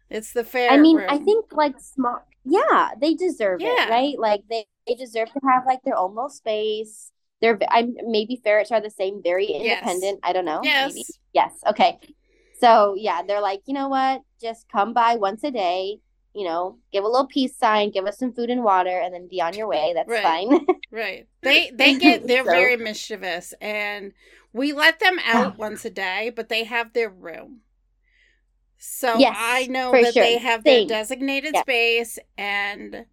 [0.10, 0.72] It's the fair.
[0.72, 1.08] I mean, room.
[1.08, 2.26] I think like small.
[2.44, 3.86] Yeah, they deserve yeah.
[3.86, 4.18] it, right?
[4.18, 7.12] Like they, they deserve to have like their own little space.
[7.40, 7.60] They're.
[7.70, 10.20] I maybe ferrets are the same, very independent.
[10.24, 10.30] Yes.
[10.30, 10.62] I don't know.
[10.64, 10.94] Yes.
[10.94, 11.06] Maybe.
[11.34, 11.52] Yes.
[11.68, 12.00] Okay.
[12.60, 14.22] So yeah, they're like, you know what?
[14.42, 16.00] Just come by once a day
[16.40, 19.28] you know, give a little peace sign, give us some food and water, and then
[19.28, 19.92] be on your way.
[19.94, 20.24] That's right.
[20.24, 20.66] fine.
[20.92, 21.28] right.
[21.42, 22.50] They they get they're so.
[22.50, 24.14] very mischievous, and
[24.54, 27.60] we let them out once a day, but they have their room.
[28.78, 30.24] So yes, I know that sure.
[30.24, 30.88] they have Same.
[30.88, 31.62] their designated yeah.
[31.62, 33.06] space, and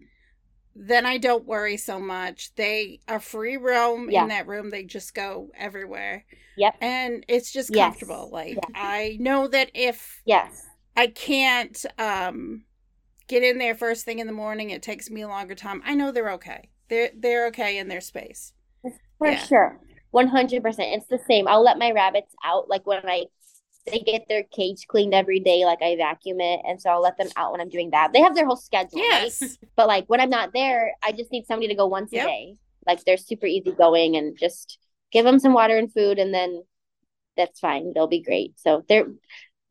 [0.76, 2.54] then I don't worry so much.
[2.54, 4.22] They are free roam yeah.
[4.22, 4.70] in that room.
[4.70, 6.24] They just go everywhere.
[6.56, 6.76] Yep.
[6.80, 8.30] And it's just comfortable.
[8.30, 8.32] Yes.
[8.32, 8.62] Like yeah.
[8.76, 10.64] I know that if yes
[10.96, 12.62] I can't um
[13.28, 14.70] get in there first thing in the morning.
[14.70, 15.82] It takes me a longer time.
[15.84, 16.70] I know they're okay.
[16.88, 18.52] They're they're okay in their space.
[19.18, 19.38] For yeah.
[19.38, 19.80] sure.
[20.14, 20.62] 100%.
[20.78, 21.48] It's the same.
[21.48, 23.24] I'll let my rabbits out like when I
[23.90, 27.16] they get their cage cleaned every day like I vacuum it and so I'll let
[27.16, 28.12] them out when I'm doing that.
[28.12, 29.40] They have their whole schedule, yes.
[29.40, 29.50] Right?
[29.76, 32.24] But like when I'm not there, I just need somebody to go once yep.
[32.24, 32.56] a day.
[32.86, 34.78] Like they're super easy going and just
[35.12, 36.62] give them some water and food and then
[37.36, 37.92] that's fine.
[37.94, 38.58] They'll be great.
[38.58, 39.06] So they're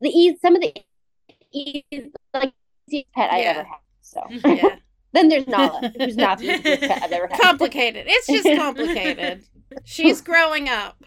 [0.00, 0.74] the ease, some of the
[1.52, 2.12] ease,
[2.88, 3.36] easiest pet yeah.
[3.36, 3.78] I ever had.
[4.00, 4.76] So yeah.
[5.12, 7.40] then there's Nala, who's not the easiest pet I've ever had.
[7.40, 8.06] Complicated.
[8.08, 9.44] It's just complicated.
[9.84, 11.02] she's growing up.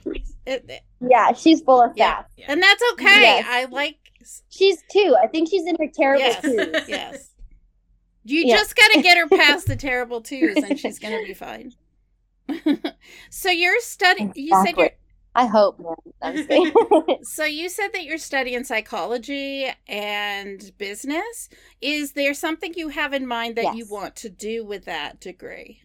[0.46, 2.24] It, it, yeah, she's full of yeah.
[2.38, 2.46] yeah.
[2.50, 3.22] and that's okay.
[3.22, 3.46] Yes.
[3.48, 3.98] I like.
[4.50, 5.16] She's two.
[5.22, 6.42] I think she's in her terrible yes.
[6.42, 6.88] twos.
[6.90, 7.30] yes.
[8.26, 8.58] You yeah.
[8.58, 11.74] just got to get her past the terrible twos, and she's gonna be fine.
[13.30, 14.34] so you're studying.
[14.36, 14.92] You said you're.
[15.36, 15.80] I hope.
[17.24, 21.50] so you said that you're studying psychology and business.
[21.82, 23.76] Is there something you have in mind that yes.
[23.76, 25.82] you want to do with that degree?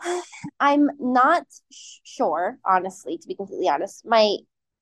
[0.60, 4.04] I'm not sure, honestly, to be completely honest.
[4.04, 4.36] My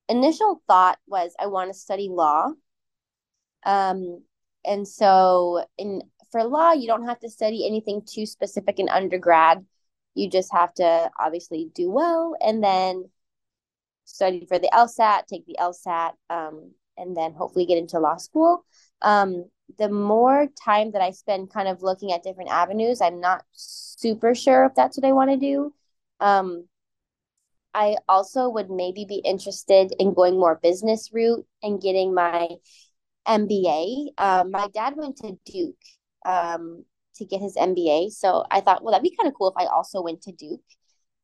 [0.09, 2.51] initial thought was I want to study law.
[3.65, 4.23] Um,
[4.65, 9.65] and so in for law, you don't have to study anything too specific in undergrad.
[10.17, 13.09] You just have to obviously do well and then
[14.05, 18.65] study for the LSAT, take the LSAT, um, and then hopefully get into law school.
[19.01, 19.45] Um,
[19.77, 24.33] the more time that I spend kind of looking at different avenues, I'm not super
[24.33, 25.73] sure if that's what I want to do.
[26.19, 26.67] Um,
[27.73, 32.47] I also would maybe be interested in going more business route and getting my
[33.27, 34.07] MBA.
[34.17, 35.75] Um, my dad went to Duke
[36.25, 36.85] um,
[37.17, 39.67] to get his MBA, so I thought, well, that'd be kind of cool if I
[39.67, 40.61] also went to Duke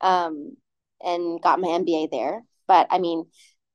[0.00, 0.56] um,
[1.02, 2.42] and got my MBA there.
[2.66, 3.26] But I mean,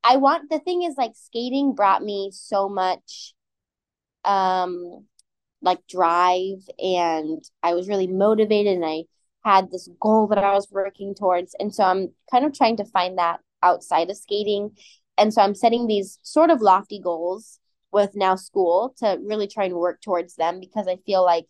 [0.04, 3.34] I want the thing is like skating brought me so much
[4.26, 5.06] um
[5.62, 9.04] like drive and I was really motivated and I
[9.44, 11.56] had this goal that I was working towards.
[11.60, 14.72] And so I'm kind of trying to find that outside of skating.
[15.18, 17.60] And so I'm setting these sort of lofty goals
[17.92, 21.46] with now school to really try and work towards them because I feel like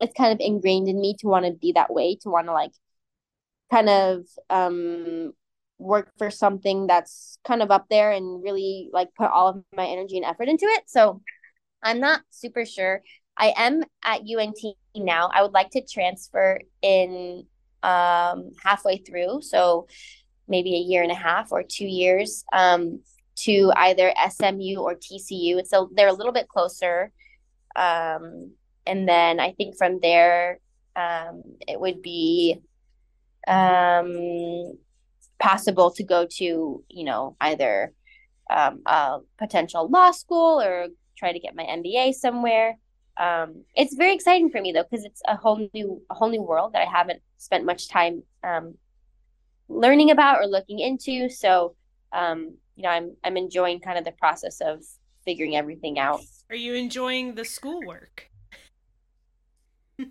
[0.00, 2.52] it's kind of ingrained in me to want to be that way, to want to
[2.52, 2.72] like
[3.70, 5.32] kind of um
[5.78, 9.86] work for something that's kind of up there and really like put all of my
[9.86, 10.82] energy and effort into it.
[10.86, 11.22] So
[11.82, 13.02] I'm not super sure.
[13.36, 14.58] I am at UNT
[14.96, 15.30] now.
[15.32, 17.46] I would like to transfer in
[17.82, 19.86] um halfway through, so
[20.48, 23.00] maybe a year and a half or 2 years um
[23.36, 25.62] to either SMU or TCU.
[25.64, 27.12] So they're a little bit closer.
[27.76, 28.52] Um
[28.88, 30.58] and then I think from there
[30.96, 32.60] um it would be
[33.46, 34.78] um
[35.38, 37.92] possible to go to, you know, either
[38.50, 42.78] um, a potential law school or try to get my MBA somewhere.
[43.16, 46.42] Um, it's very exciting for me though because it's a whole new a whole new
[46.42, 48.74] world that I haven't spent much time um,
[49.68, 51.28] learning about or looking into.
[51.28, 51.74] So
[52.12, 54.84] um, you know, I'm I'm enjoying kind of the process of
[55.24, 56.20] figuring everything out.
[56.48, 58.27] Are you enjoying the schoolwork?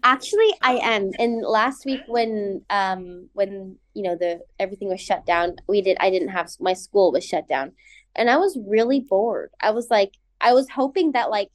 [0.03, 1.11] Actually, I am.
[1.17, 5.97] And last week when um when you know the everything was shut down, we did
[5.99, 7.71] I didn't have my school was shut down.
[8.15, 9.51] And I was really bored.
[9.61, 11.49] I was like I was hoping that like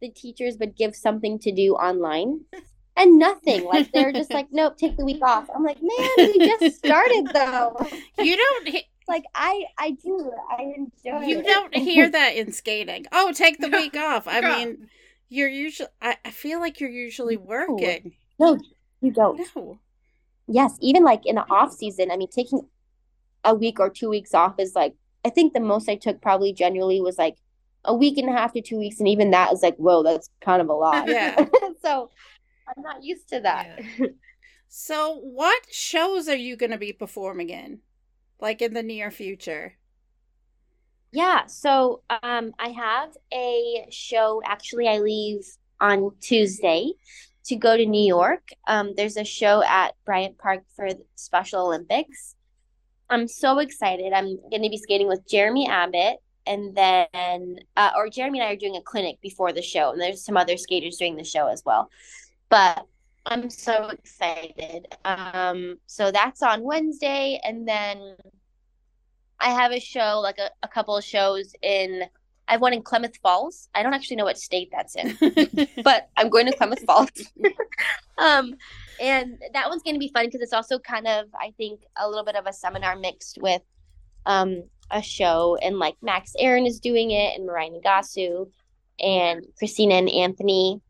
[0.00, 2.40] the teachers would give something to do online
[2.96, 3.64] and nothing.
[3.64, 5.48] Like they're just like, nope, take the week off.
[5.54, 7.76] I'm like, man, we just started though.
[8.22, 8.76] You don't
[9.08, 10.30] like I I do.
[10.50, 11.46] I enjoy You it.
[11.46, 13.06] don't hear that in skating.
[13.12, 14.28] Oh, take the week off.
[14.28, 14.88] I mean
[15.28, 15.88] you're usually.
[16.00, 18.12] I, I feel like you're usually working.
[18.38, 18.58] No,
[19.00, 19.40] you don't.
[19.54, 19.78] No.
[20.46, 22.10] Yes, even like in the off season.
[22.10, 22.62] I mean, taking
[23.44, 24.94] a week or two weeks off is like.
[25.24, 27.36] I think the most I took probably generally was like
[27.84, 30.30] a week and a half to two weeks, and even that is like, whoa, that's
[30.40, 31.08] kind of a lot.
[31.08, 31.44] Yeah.
[31.82, 32.10] so
[32.68, 33.80] I'm not used to that.
[33.98, 34.06] Yeah.
[34.68, 37.80] so, what shows are you going to be performing in,
[38.40, 39.77] like in the near future?
[41.12, 44.42] Yeah, so um, I have a show.
[44.44, 45.40] Actually, I leave
[45.80, 46.92] on Tuesday
[47.46, 48.48] to go to New York.
[48.66, 52.34] Um, there's a show at Bryant Park for Special Olympics.
[53.08, 54.12] I'm so excited.
[54.12, 58.52] I'm going to be skating with Jeremy Abbott, and then, uh, or Jeremy and I
[58.52, 61.46] are doing a clinic before the show, and there's some other skaters doing the show
[61.46, 61.88] as well.
[62.50, 62.84] But
[63.24, 64.86] I'm so excited.
[65.06, 68.16] Um, so that's on Wednesday, and then
[69.40, 72.04] I have a show, like a, a couple of shows in
[72.48, 73.68] I have one in Klamath Falls.
[73.74, 75.18] I don't actually know what state that's in,
[75.84, 77.10] but I'm going to Klamath Falls.
[78.18, 78.54] um,
[79.00, 82.08] and that one's going to be fun because it's also kind of, I think, a
[82.08, 83.60] little bit of a seminar mixed with
[84.24, 85.58] um, a show.
[85.60, 88.50] And like Max Aaron is doing it, and Mirai Nagasu,
[88.98, 90.80] and Christina and Anthony.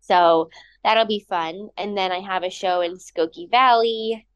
[0.00, 0.48] So
[0.84, 1.70] that'll be fun.
[1.76, 4.28] And then I have a show in Skokie Valley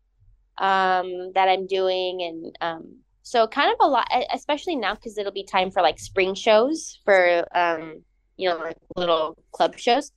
[0.58, 2.96] um, that I'm doing, and um,
[3.28, 6.98] so kind of a lot, especially now because it'll be time for like spring shows
[7.04, 8.02] for um,
[8.38, 10.12] you know, like little club shows.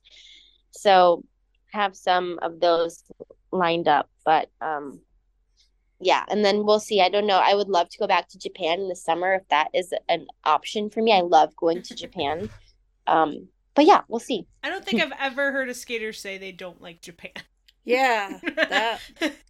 [0.70, 1.22] So
[1.72, 3.04] have some of those
[3.50, 5.00] lined up, but um,
[6.00, 7.02] yeah, and then we'll see.
[7.02, 7.36] I don't know.
[7.36, 10.26] I would love to go back to Japan in the summer if that is an
[10.44, 11.12] option for me.
[11.12, 12.48] I love going to Japan.
[13.06, 14.46] Um, but yeah, we'll see.
[14.62, 17.32] I don't think I've ever heard a skater say they don't like Japan.
[17.84, 19.00] Yeah, that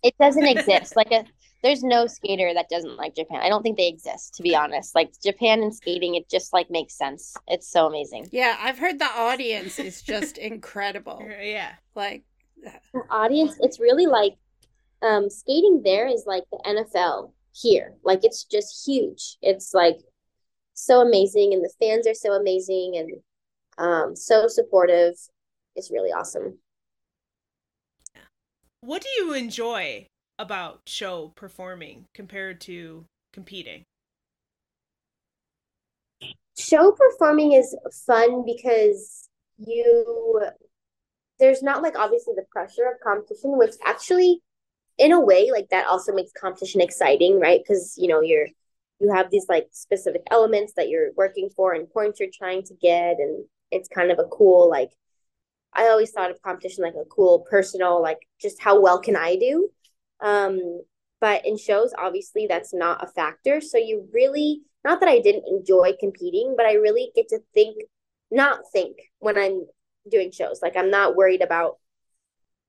[0.02, 0.96] it doesn't exist.
[0.96, 1.24] Like a
[1.62, 3.40] there's no skater that doesn't like Japan.
[3.42, 4.94] I don't think they exist, to be honest.
[4.94, 7.34] Like Japan and skating, it just like makes sense.
[7.46, 8.28] It's so amazing.
[8.32, 11.24] Yeah, I've heard the audience is just incredible.
[11.40, 12.24] Yeah, like
[12.62, 12.72] the
[13.10, 13.56] audience.
[13.60, 14.34] It's really like
[15.02, 15.82] um, skating.
[15.84, 17.94] There is like the NFL here.
[18.02, 19.38] Like it's just huge.
[19.40, 19.98] It's like
[20.74, 23.12] so amazing, and the fans are so amazing and
[23.78, 25.14] um, so supportive.
[25.76, 26.58] It's really awesome.
[28.80, 30.08] What do you enjoy
[30.38, 33.84] about show performing compared to competing?
[36.58, 37.74] Show performing is
[38.06, 39.28] fun because
[39.58, 40.42] you
[41.38, 44.40] there's not like obviously the pressure of competition, which actually
[44.98, 47.60] in a way like that also makes competition exciting, right?
[47.62, 48.46] Because you know you're
[49.00, 52.74] you have these like specific elements that you're working for and points you're trying to
[52.74, 54.90] get and it's kind of a cool like
[55.72, 59.36] I always thought of competition like a cool personal like just how well can I
[59.36, 59.70] do
[60.22, 60.82] um,
[61.20, 63.60] but in shows, obviously, that's not a factor.
[63.60, 67.76] So you really, not that I didn't enjoy competing, but I really get to think,
[68.30, 69.66] not think when I'm
[70.10, 70.60] doing shows.
[70.62, 71.78] Like I'm not worried about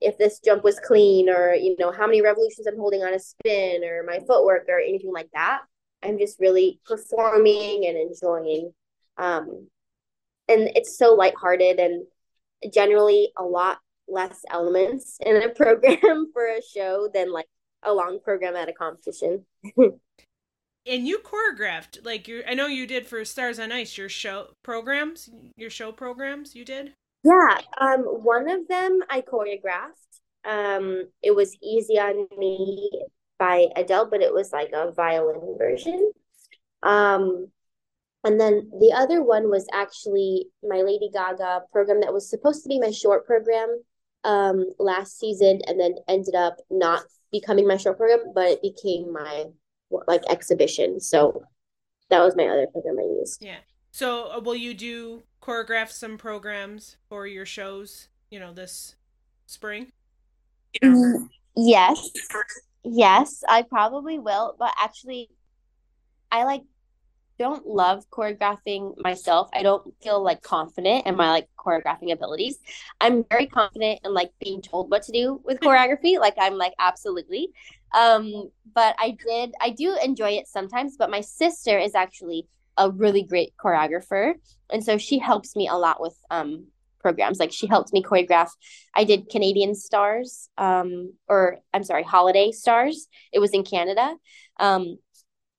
[0.02, 3.20] if this jump was clean or, you know, how many revolutions I'm holding on a
[3.20, 5.62] spin or my footwork or anything like that.
[6.04, 8.72] I'm just really performing and enjoying.
[9.18, 9.68] Um,
[10.50, 12.04] and it's so lighthearted and
[12.72, 13.80] generally a lot
[14.14, 17.48] less elements in a program for a show than like
[17.84, 19.46] a long program at a competition.
[19.76, 24.48] and you choreographed like you I know you did for Stars on Ice your show
[24.64, 26.94] programs, your show programs you did?
[27.24, 30.22] Yeah, um one of them I choreographed.
[30.46, 32.90] Um it was Easy on Me
[33.40, 36.12] by Adele, but it was like a violin version.
[36.82, 37.48] Um
[38.26, 42.70] and then the other one was actually my Lady Gaga program that was supposed to
[42.70, 43.84] be my short program
[44.24, 49.12] um, last season and then ended up not becoming my short program, but it became
[49.12, 49.46] my
[50.08, 51.00] like exhibition.
[51.00, 51.44] So
[52.10, 53.44] that was my other program I used.
[53.44, 53.58] Yeah.
[53.92, 58.96] So uh, will you do choreograph some programs for your shows, you know, this
[59.46, 59.92] spring?
[60.82, 62.10] Mm, yes.
[62.84, 65.30] Yes, I probably will, but actually
[66.32, 66.64] I like
[67.40, 69.50] don't love choreographing myself.
[69.54, 72.60] I don't feel like confident in my like choreographing abilities.
[73.02, 76.20] I'm very confident in like being told what to do with choreography.
[76.20, 77.50] Like I'm like absolutely.
[77.94, 82.90] Um, but I did I do enjoy it sometimes, but my sister is actually a
[82.90, 84.34] really great choreographer.
[84.72, 86.68] And so she helps me a lot with um
[87.00, 87.40] programs.
[87.40, 88.50] Like she helped me choreograph.
[88.96, 93.08] I did Canadian Stars, um, or I'm sorry, Holiday Stars.
[93.32, 94.16] It was in Canada.
[94.60, 94.98] Um,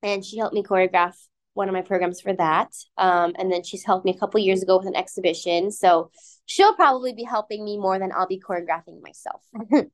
[0.03, 1.16] and she helped me choreograph
[1.55, 2.72] one of my programs for that.
[2.98, 5.70] Um, and then she's helped me a couple years ago with an exhibition.
[5.70, 6.11] So
[6.46, 9.42] she'll probably be helping me more than I'll be choreographing myself.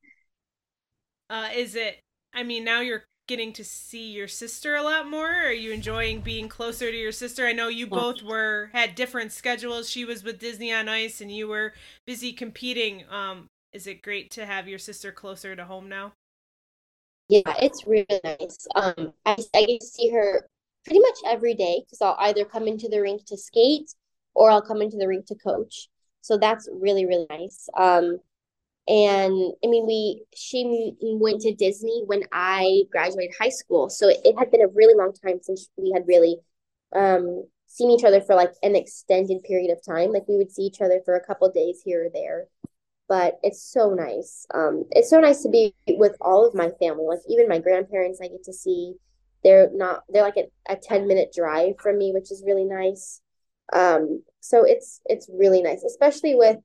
[1.30, 2.00] uh, is it,
[2.34, 5.30] I mean, now you're getting to see your sister a lot more.
[5.30, 7.46] Are you enjoying being closer to your sister?
[7.46, 9.88] I know you both were, had different schedules.
[9.88, 11.74] She was with Disney on Ice and you were
[12.06, 13.04] busy competing.
[13.08, 16.12] Um, is it great to have your sister closer to home now?
[17.28, 18.66] Yeah, it's really nice.
[18.74, 20.48] Um, I, I get to see her
[20.84, 23.90] pretty much every day because I'll either come into the rink to skate
[24.34, 25.88] or I'll come into the rink to coach.
[26.20, 27.68] So that's really really nice.
[27.76, 28.18] Um,
[28.88, 34.18] and I mean, we she went to Disney when I graduated high school, so it,
[34.24, 36.38] it had been a really long time since we had really
[36.96, 40.12] um, seen each other for like an extended period of time.
[40.12, 42.46] Like we would see each other for a couple days here or there,
[43.08, 44.46] but it's so nice.
[44.52, 48.20] Um, it's so nice to be with all of my family, like even my grandparents.
[48.20, 48.94] I get to see
[49.42, 53.20] they're not they're like a, a 10 minute drive from me which is really nice.
[53.72, 56.58] Um so it's it's really nice especially with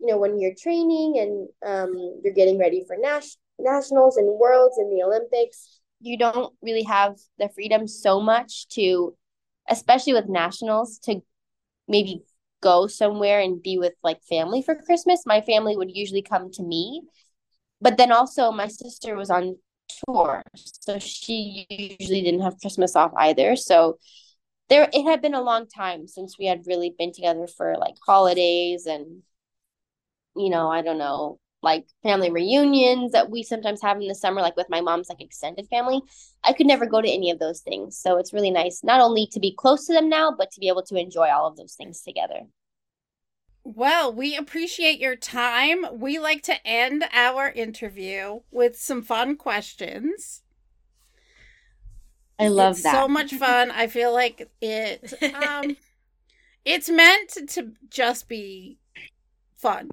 [0.00, 4.76] you know when you're training and um you're getting ready for nas- nationals and worlds
[4.78, 9.14] and the olympics you don't really have the freedom so much to
[9.68, 11.22] especially with nationals to
[11.88, 12.22] maybe
[12.62, 15.22] go somewhere and be with like family for christmas.
[15.26, 17.02] My family would usually come to me.
[17.80, 19.56] But then also my sister was on
[20.06, 20.42] tour.
[20.54, 23.56] So she usually didn't have Christmas off either.
[23.56, 23.98] So
[24.68, 27.94] there it had been a long time since we had really been together for like
[28.06, 29.22] holidays and
[30.36, 34.42] you know, I don't know, like family reunions that we sometimes have in the summer,
[34.42, 36.02] like with my mom's like extended family.
[36.42, 37.96] I could never go to any of those things.
[37.98, 40.68] So it's really nice not only to be close to them now, but to be
[40.68, 42.40] able to enjoy all of those things together.
[43.64, 45.86] Well, we appreciate your time.
[45.92, 50.42] We like to end our interview with some fun questions.
[52.38, 52.92] I love it's that.
[52.92, 53.70] So much fun.
[53.70, 55.76] I feel like it um
[56.64, 58.78] it's meant to just be
[59.56, 59.88] fun.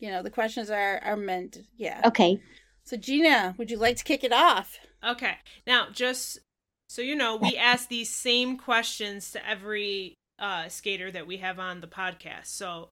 [0.00, 2.00] You know, the questions are are meant yeah.
[2.06, 2.40] Okay.
[2.82, 4.78] So Gina, would you like to kick it off?
[5.06, 5.36] Okay.
[5.64, 6.40] Now, just
[6.88, 11.58] so you know, we ask these same questions to every uh skater that we have
[11.58, 12.46] on the podcast.
[12.46, 12.90] So,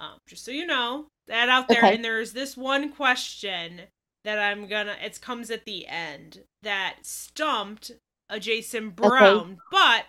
[0.00, 1.94] um just so you know, that out there okay.
[1.94, 3.82] and there's this one question
[4.24, 7.92] that I'm gonna it comes at the end that stumped
[8.28, 9.56] a Jason Brown, okay.
[9.70, 10.06] but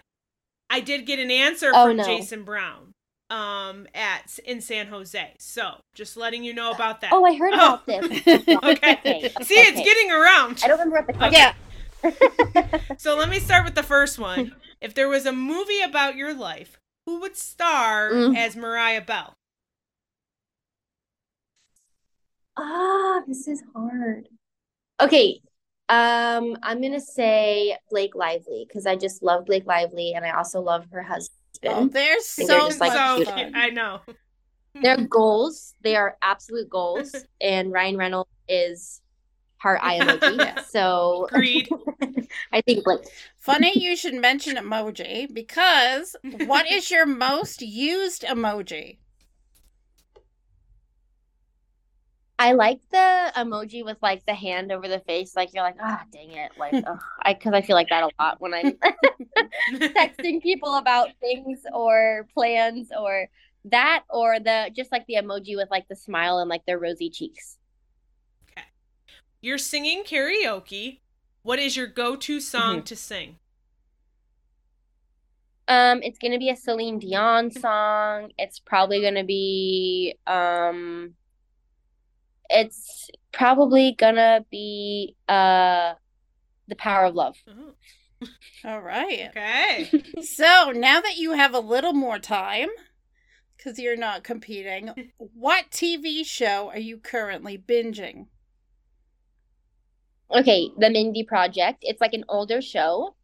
[0.70, 2.04] I did get an answer oh, from no.
[2.04, 2.94] Jason Brown
[3.30, 5.34] um at in San Jose.
[5.40, 7.12] So just letting you know about that.
[7.12, 7.58] Oh, I heard oh.
[7.58, 8.06] about this.
[8.28, 8.94] okay.
[8.94, 9.32] okay.
[9.42, 10.62] See, it's getting around.
[10.64, 11.42] I don't remember what the question.
[11.42, 11.54] Yeah.
[12.98, 14.56] so let me start with the first one.
[14.84, 18.36] If there was a movie about your life, who would star mm.
[18.36, 19.34] as Mariah Bell?
[22.58, 24.28] Ah, this is hard.
[25.00, 25.40] Okay,
[25.88, 30.60] um, I'm gonna say Blake Lively because I just love Blake Lively and I also
[30.60, 31.40] love her husband.
[31.66, 34.02] Oh, they're so, they're just, like, so I know.
[34.82, 35.76] They're goals.
[35.82, 37.16] They are absolute goals.
[37.42, 39.02] and Ryan Reynolds is
[39.64, 40.64] heart eye emoji.
[40.66, 41.70] So agreed.
[42.52, 43.00] I think Blake.
[43.38, 48.98] Funny you should mention emoji because what is your most used emoji?
[52.38, 56.02] I like the emoji with like the hand over the face, like you're like, ah,
[56.02, 56.74] oh, dang it, like.
[57.22, 58.74] I because I feel like that a lot when I'm
[59.80, 63.28] texting people about things or plans or
[63.66, 67.10] that or the just like the emoji with like the smile and like their rosy
[67.10, 67.58] cheeks.
[69.44, 71.00] Okay, you're singing karaoke.
[71.42, 72.84] What is your go-to song mm-hmm.
[72.86, 73.36] to sing?
[75.68, 78.32] Um, it's gonna be a Celine Dion song.
[78.38, 81.16] It's probably gonna be um
[82.50, 85.94] it's probably gonna be uh
[86.68, 87.38] the power of love.
[87.48, 87.74] Oh.
[88.66, 89.30] All right.
[89.30, 89.90] Okay.
[90.22, 92.70] so now that you have a little more time,
[93.58, 98.28] because you're not competing, what TV show are you currently binging?
[100.34, 101.80] Okay, The Mindy Project.
[101.82, 103.16] It's like an older show.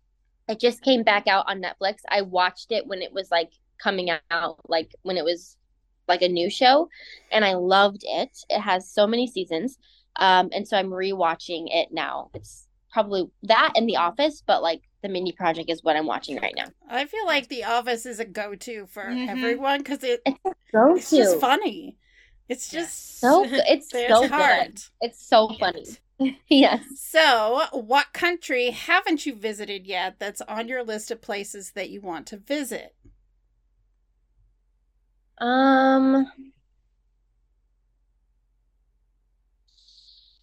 [0.48, 1.98] It just came back out on Netflix.
[2.10, 3.52] I watched it when it was like
[3.82, 5.58] coming out, like when it was
[6.08, 6.90] like a new show,
[7.32, 8.38] and I loved it.
[8.50, 9.78] It has so many seasons,
[10.18, 12.30] um, and so I'm rewatching it now.
[12.34, 16.38] It's probably that and The Office, but like the Mindy Project is what I'm watching
[16.38, 16.66] right now.
[16.90, 19.30] I feel like The Office is a go-to for mm-hmm.
[19.30, 20.40] everyone because it, it's,
[20.76, 21.96] it's just funny.
[22.50, 23.64] It's just so good.
[23.68, 24.76] It's so hard.
[24.76, 24.82] good.
[25.02, 25.86] It's so funny.
[26.50, 26.84] yes.
[26.98, 32.02] So, what country haven't you visited yet that's on your list of places that you
[32.02, 32.96] want to visit?
[35.40, 36.28] Um,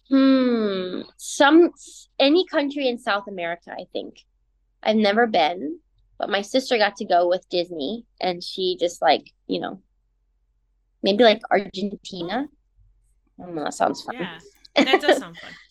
[0.09, 1.71] hmm, some
[2.19, 4.25] any country in South America, I think.
[4.81, 5.79] I've never been,
[6.17, 9.81] but my sister got to go with Disney and she just like, you know,
[11.03, 12.47] maybe like Argentina.
[13.39, 14.15] I don't know, that sounds fun.
[14.19, 14.39] Yeah,
[14.75, 15.51] that does sound fun.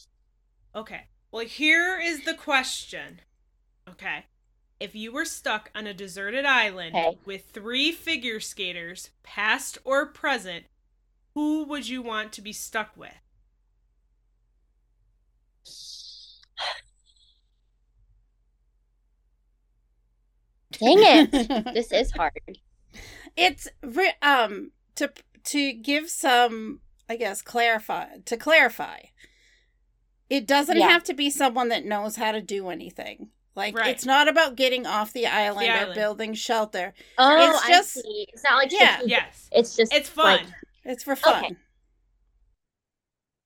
[0.76, 1.06] Okay.
[1.32, 3.20] Well, here is the question.
[3.88, 4.26] Okay.
[4.78, 7.18] If you were stuck on a deserted island okay.
[7.24, 10.66] with three figure skaters, past or present,
[11.34, 13.14] who would you want to be stuck with?
[20.72, 21.30] Dang it.
[21.74, 22.32] this is hard.
[23.34, 23.68] It's
[24.20, 25.10] um to
[25.44, 29.00] to give some I guess clarify to clarify.
[30.28, 30.88] It doesn't yeah.
[30.88, 33.28] have to be someone that knows how to do anything.
[33.54, 33.88] Like right.
[33.88, 35.92] it's not about getting off the island, the island.
[35.92, 36.92] or building shelter.
[37.16, 39.48] Oh, it's just it's not like yeah, yes.
[39.50, 40.40] It's just it's fun.
[40.40, 40.46] Like,
[40.84, 41.44] it's for fun.
[41.44, 41.56] Okay.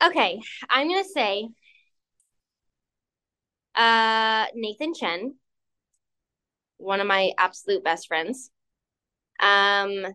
[0.05, 1.49] okay, I'm gonna say,
[3.77, 5.37] uh, Nathan Chen,
[6.79, 8.51] one of my absolute best friends.
[9.41, 10.07] Um,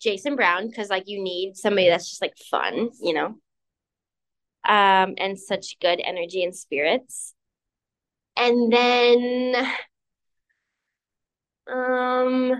[0.00, 3.34] Jason Brown, because like you need somebody that's just like fun, you know,
[4.68, 7.34] um, and such good energy and spirits.
[8.36, 9.66] And then
[11.66, 12.52] um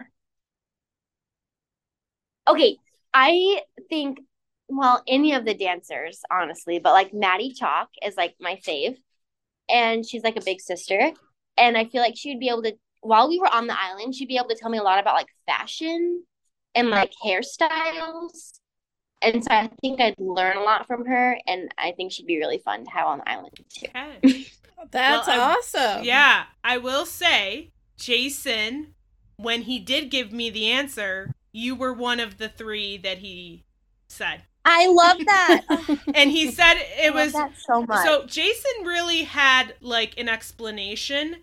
[2.49, 2.77] okay,
[3.15, 4.21] I think
[4.69, 8.97] well, any of the dancers, honestly, but like Maddie Chock is like my fave.
[9.69, 11.13] And she's like a big sister.
[11.57, 14.15] And I feel like she would be able to while we were on the island,
[14.15, 16.23] she'd be able to tell me a lot about like fashion
[16.75, 18.60] and like hairstyles.
[19.23, 22.39] And so I think I'd learn a lot from her and I think she'd be
[22.39, 23.87] really fun to have on the island too.
[23.95, 24.47] Okay.
[24.91, 26.05] That's well, awesome.
[26.05, 28.95] yeah, I will say, Jason,
[29.37, 33.65] when he did give me the answer, you were one of the three that he
[34.09, 34.43] said.
[34.65, 35.99] I love that.
[36.15, 37.35] and he said it was
[37.67, 38.07] so much.
[38.07, 41.37] So Jason really had like an explanation.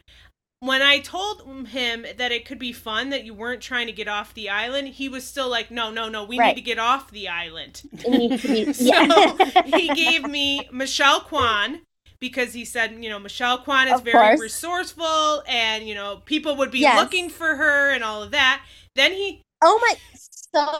[0.60, 4.08] When I told him that it could be fun that you weren't trying to get
[4.08, 6.56] off the island, he was still like, "No, no, no, we right.
[6.56, 8.38] need to get off the island." Be,
[8.74, 11.82] so he gave me Michelle Kwan,
[12.20, 14.40] because he said, you know, Michelle Kwan is of very course.
[14.40, 17.00] resourceful and, you know, people would be yes.
[17.00, 18.64] looking for her and all of that.
[18.96, 19.42] Then he.
[19.62, 19.96] Oh my.
[20.16, 20.80] So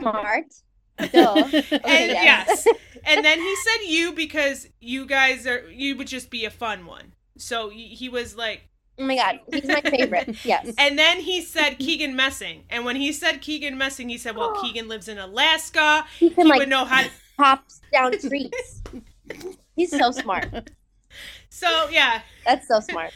[0.00, 0.46] smart.
[0.98, 2.66] and yes.
[3.04, 6.86] and then he said you because you guys are, you would just be a fun
[6.86, 7.12] one.
[7.36, 8.68] So he was like,
[8.98, 10.36] Oh my god, he's my favorite.
[10.44, 10.72] Yes.
[10.78, 14.54] And then he said Keegan Messing, and when he said Keegan Messing, he said, "Well,
[14.62, 16.06] Keegan lives in Alaska.
[16.18, 18.82] He, can, he like, would know how to hop down trees."
[19.74, 20.70] He's so smart.
[21.50, 23.12] So yeah, that's so smart.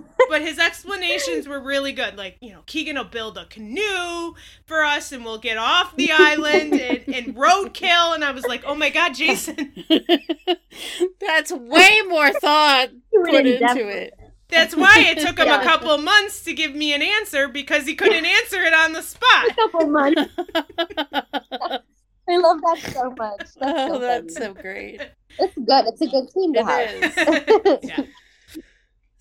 [0.28, 2.16] but his explanations were really good.
[2.16, 4.34] Like, you know, Keegan will build a canoe
[4.66, 8.14] for us and we'll get off the island and, and roadkill.
[8.14, 9.72] And I was like, oh my God, Jason.
[11.20, 14.14] That's way more thought put into it.
[14.52, 15.60] That's why it took him yeah.
[15.60, 19.02] a couple months to give me an answer because he couldn't answer it on the
[19.02, 19.50] spot.
[19.50, 20.22] A couple months.
[22.28, 23.38] I love that so much.
[23.38, 25.00] That's oh, so that's so great.
[25.38, 25.84] It's good.
[25.86, 28.08] It's a good team to it have.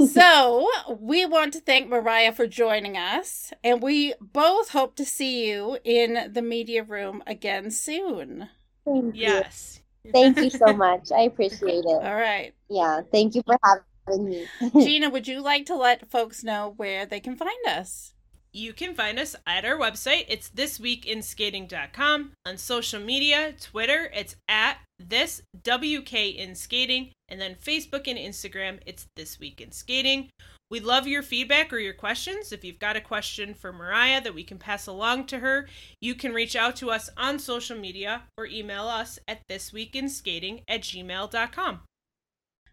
[0.08, 0.68] So,
[1.00, 5.78] we want to thank Mariah for joining us, and we both hope to see you
[5.84, 8.50] in the media room again soon.
[8.84, 9.82] Thank yes.
[10.04, 10.12] You.
[10.12, 11.12] Thank you so much.
[11.12, 11.86] I appreciate it.
[12.04, 12.54] All right.
[12.70, 13.02] Yeah.
[13.12, 13.91] Thank you for having me.
[14.08, 14.80] Mm-hmm.
[14.80, 18.14] Gina, would you like to let folks know where they can find us?
[18.54, 20.26] You can find us at our website.
[20.28, 22.32] It's thisweekinskating.com.
[22.46, 28.80] On social media, Twitter, it's at this WK in skating, and then Facebook and Instagram,
[28.86, 30.30] it's this week in skating.
[30.70, 32.52] We love your feedback or your questions.
[32.52, 35.68] If you've got a question for Mariah that we can pass along to her,
[36.00, 40.82] you can reach out to us on social media or email us at thisweekinskating at
[40.82, 41.82] gmail.com.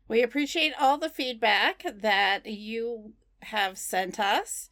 [0.08, 4.70] We appreciate all the feedback that you have sent us.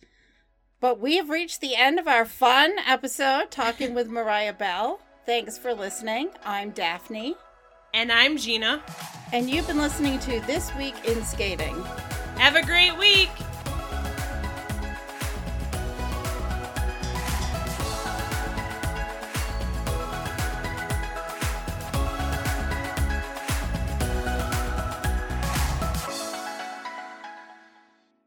[0.80, 5.00] But we have reached the end of our fun episode talking with Mariah Bell.
[5.26, 6.30] Thanks for listening.
[6.44, 7.36] I'm Daphne.
[7.92, 8.82] And I'm Gina.
[9.32, 11.82] And you've been listening to This Week in Skating.
[12.36, 13.30] Have a great week.